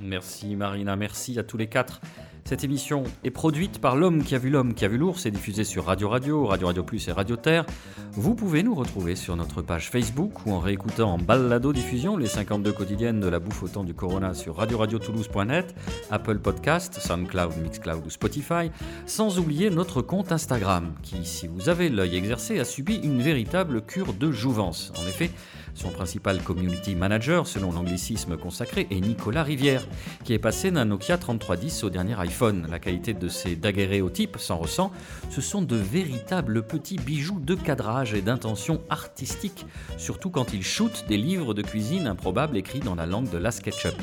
Merci 0.00 0.56
Marina, 0.56 0.96
merci 0.96 1.38
à 1.38 1.42
tous 1.42 1.56
les 1.56 1.66
quatre. 1.66 2.00
Cette 2.44 2.64
émission 2.64 3.04
est 3.22 3.30
produite 3.30 3.78
par 3.78 3.94
l'homme 3.94 4.24
qui 4.24 4.34
a 4.34 4.38
vu 4.38 4.50
l'homme 4.50 4.74
qui 4.74 4.84
a 4.84 4.88
vu 4.88 4.98
l'ours 4.98 5.26
et 5.26 5.30
diffusée 5.30 5.62
sur 5.64 5.86
Radio 5.86 6.08
Radio, 6.08 6.44
Radio 6.44 6.66
Radio 6.66 6.82
Plus 6.82 7.06
et 7.06 7.12
Radio 7.12 7.36
Terre. 7.36 7.64
Vous 8.12 8.34
pouvez 8.34 8.62
nous 8.62 8.74
retrouver 8.74 9.14
sur 9.14 9.36
notre 9.36 9.62
page 9.62 9.88
Facebook 9.88 10.44
ou 10.44 10.52
en 10.52 10.58
réécoutant 10.58 11.12
en 11.12 11.18
balado 11.18 11.72
diffusion 11.72 12.16
les 12.16 12.26
52 12.26 12.72
quotidiennes 12.72 13.20
de 13.20 13.28
la 13.28 13.38
bouffe 13.38 13.62
au 13.62 13.68
temps 13.68 13.84
du 13.84 13.94
Corona 13.94 14.34
sur 14.34 14.56
Radio 14.56 14.76
Radio 14.78 14.98
Toulouse.net, 14.98 15.74
Apple 16.10 16.38
Podcast, 16.40 16.98
SoundCloud, 17.00 17.56
Mixcloud 17.62 18.04
ou 18.04 18.10
Spotify, 18.10 18.70
sans 19.06 19.38
oublier 19.38 19.70
notre 19.70 20.02
compte 20.02 20.32
Instagram 20.32 20.92
qui, 21.02 21.24
si 21.24 21.46
vous 21.46 21.68
avez 21.68 21.88
l'œil 21.88 22.16
exercé, 22.16 22.58
a 22.58 22.64
subi 22.64 22.96
une 22.96 23.22
véritable 23.22 23.82
cure 23.82 24.12
de 24.14 24.32
jouvence. 24.32 24.92
En 25.00 25.08
effet, 25.08 25.30
son 25.74 25.90
principal 25.90 26.42
community 26.42 26.94
manager, 26.94 27.46
selon 27.46 27.72
l'anglicisme 27.72 28.36
consacré, 28.36 28.86
est 28.90 29.00
Nicolas 29.00 29.42
Rivière, 29.42 29.86
qui 30.24 30.32
est 30.32 30.38
passé 30.38 30.70
d'un 30.70 30.84
Nokia 30.84 31.18
3310 31.18 31.84
au 31.84 31.90
dernier 31.90 32.18
iPhone. 32.18 32.66
La 32.70 32.78
qualité 32.78 33.14
de 33.14 33.28
ces 33.28 33.56
daguerréotypes 33.56 34.38
s'en 34.38 34.58
ressent. 34.58 34.92
Ce 35.30 35.40
sont 35.40 35.62
de 35.62 35.76
véritables 35.76 36.62
petits 36.62 36.98
bijoux 36.98 37.40
de 37.40 37.54
cadrage 37.54 38.14
et 38.14 38.22
d'intention 38.22 38.82
artistique, 38.90 39.66
surtout 39.96 40.30
quand 40.30 40.52
il 40.52 40.62
shoot 40.62 41.04
des 41.08 41.16
livres 41.16 41.54
de 41.54 41.62
cuisine 41.62 42.06
improbables 42.06 42.56
écrits 42.56 42.80
dans 42.80 42.94
la 42.94 43.06
langue 43.06 43.30
de 43.30 43.38
la 43.38 43.50
SketchUp. 43.50 43.94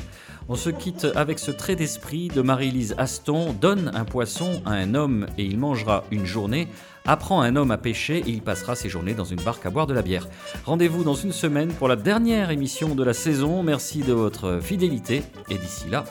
On 0.48 0.56
se 0.56 0.70
quitte 0.70 1.06
avec 1.14 1.38
ce 1.38 1.52
trait 1.52 1.76
d'esprit 1.76 2.28
de 2.28 2.42
Marie-Lise 2.42 2.94
Aston 2.98 3.52
Donne 3.52 3.90
un 3.94 4.04
poisson 4.04 4.62
à 4.66 4.72
un 4.72 4.94
homme 4.94 5.26
et 5.38 5.44
il 5.44 5.58
mangera 5.58 6.04
une 6.10 6.26
journée. 6.26 6.68
Apprend 7.06 7.40
un 7.42 7.56
homme 7.56 7.70
à 7.70 7.78
pêcher 7.78 8.18
et 8.18 8.30
il 8.30 8.42
passera 8.42 8.74
ses 8.74 8.88
journées 8.88 9.14
dans 9.14 9.24
une 9.24 9.40
barque 9.42 9.64
à 9.66 9.70
boire 9.70 9.86
de 9.86 9.94
la 9.94 10.02
bière. 10.02 10.28
Rendez-vous 10.64 11.04
dans 11.04 11.14
une 11.14 11.32
semaine 11.32 11.72
pour 11.72 11.88
la 11.88 11.96
dernière 11.96 12.50
émission 12.50 12.94
de 12.94 13.02
la 13.02 13.14
saison. 13.14 13.62
Merci 13.62 14.00
de 14.00 14.12
votre 14.12 14.60
fidélité 14.60 15.22
et 15.48 15.58
d'ici 15.58 15.88
là, 15.90 16.04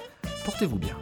portez-vous 0.46 0.78
bien. 0.78 0.96